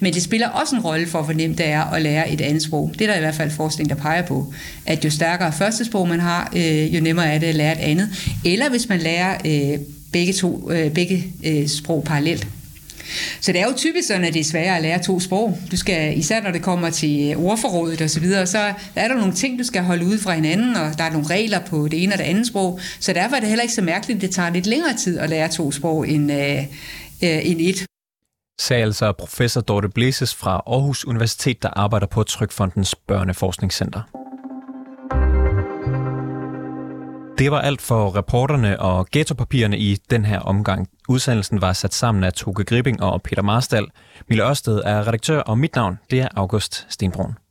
Men 0.00 0.14
det 0.14 0.22
spiller 0.22 0.48
også 0.48 0.76
en 0.76 0.82
rolle 0.82 1.06
for, 1.06 1.22
hvor 1.22 1.32
nemt 1.32 1.58
det 1.58 1.68
er 1.68 1.84
at 1.84 2.02
lære 2.02 2.30
et 2.30 2.40
andet 2.40 2.62
sprog. 2.62 2.92
Det 2.92 3.02
er 3.02 3.06
der 3.06 3.16
i 3.16 3.20
hvert 3.20 3.34
fald 3.34 3.50
forskning, 3.50 3.90
der 3.90 3.96
peger 3.96 4.22
på. 4.22 4.52
At 4.86 5.04
jo 5.04 5.10
stærkere 5.10 5.52
første 5.52 5.84
sprog 5.84 6.08
man 6.08 6.20
har, 6.20 6.52
øh, 6.56 6.94
jo 6.94 7.00
nemmere 7.00 7.26
er 7.26 7.38
det 7.38 7.46
at 7.46 7.54
lære 7.54 7.72
et 7.72 7.90
andet. 7.90 8.08
Eller 8.44 8.70
hvis 8.70 8.88
man 8.88 8.98
lærer 8.98 9.36
øh, 9.44 9.78
begge, 10.12 10.32
to, 10.32 10.70
øh, 10.70 10.90
begge 10.90 11.32
øh, 11.44 11.68
sprog 11.68 12.04
parallelt. 12.04 12.46
Så 13.40 13.52
det 13.52 13.60
er 13.60 13.66
jo 13.66 13.72
typisk 13.76 14.08
sådan, 14.08 14.24
at 14.24 14.34
det 14.34 14.40
er 14.40 14.44
sværere 14.44 14.76
at 14.76 14.82
lære 14.82 15.02
to 15.02 15.20
sprog. 15.20 15.58
Du 15.70 15.76
skal, 15.76 16.18
især 16.18 16.42
når 16.42 16.50
det 16.50 16.62
kommer 16.62 16.90
til 16.90 17.30
øh, 17.30 17.44
ordforrådet 17.44 18.00
og 18.00 18.10
så 18.10 18.20
videre, 18.20 18.46
så 18.46 18.58
er 18.94 19.08
der 19.08 19.14
nogle 19.14 19.32
ting, 19.32 19.58
du 19.58 19.64
skal 19.64 19.82
holde 19.82 20.06
ud 20.06 20.18
fra 20.18 20.34
hinanden, 20.34 20.76
og 20.76 20.98
der 20.98 21.04
er 21.04 21.10
nogle 21.10 21.26
regler 21.26 21.60
på 21.60 21.88
det 21.88 22.02
ene 22.02 22.14
og 22.14 22.18
det 22.18 22.24
andet 22.24 22.46
sprog. 22.46 22.80
Så 23.00 23.12
derfor 23.12 23.36
er 23.36 23.40
det 23.40 23.48
heller 23.48 23.62
ikke 23.62 23.74
så 23.74 23.82
mærkeligt, 23.82 24.16
at 24.16 24.22
det 24.22 24.30
tager 24.30 24.50
lidt 24.50 24.66
længere 24.66 24.96
tid 24.96 25.18
at 25.18 25.30
lære 25.30 25.48
to 25.48 25.72
sprog 25.72 26.08
end, 26.08 26.32
øh, 26.32 26.58
øh, 27.22 27.50
end 27.50 27.60
et. 27.60 27.86
Sagde 28.60 28.82
altså 28.82 29.12
professor 29.12 29.60
Dorte 29.60 29.88
Blæses 29.88 30.34
fra 30.34 30.62
Aarhus 30.66 31.04
Universitet, 31.04 31.62
der 31.62 31.68
arbejder 31.68 32.06
på 32.06 32.22
Trykfondens 32.22 32.94
Børneforskningscenter. 32.94 34.25
Det 37.38 37.50
var 37.50 37.60
alt 37.60 37.82
for 37.82 38.16
reporterne 38.16 38.80
og 38.80 39.06
ghettopapirerne 39.12 39.78
i 39.78 39.98
den 40.10 40.24
her 40.24 40.40
omgang. 40.40 40.88
Udsendelsen 41.08 41.60
var 41.60 41.72
sat 41.72 41.94
sammen 41.94 42.24
af 42.24 42.32
Toke 42.32 42.64
Gripping 42.64 43.02
og 43.02 43.22
Peter 43.22 43.42
Marstal. 43.42 43.86
Mille 44.28 44.48
Ørsted 44.48 44.82
er 44.84 45.06
redaktør, 45.08 45.40
og 45.40 45.58
mit 45.58 45.74
navn 45.74 45.98
det 46.10 46.20
er 46.20 46.28
August 46.36 46.86
Stenbrun. 46.88 47.36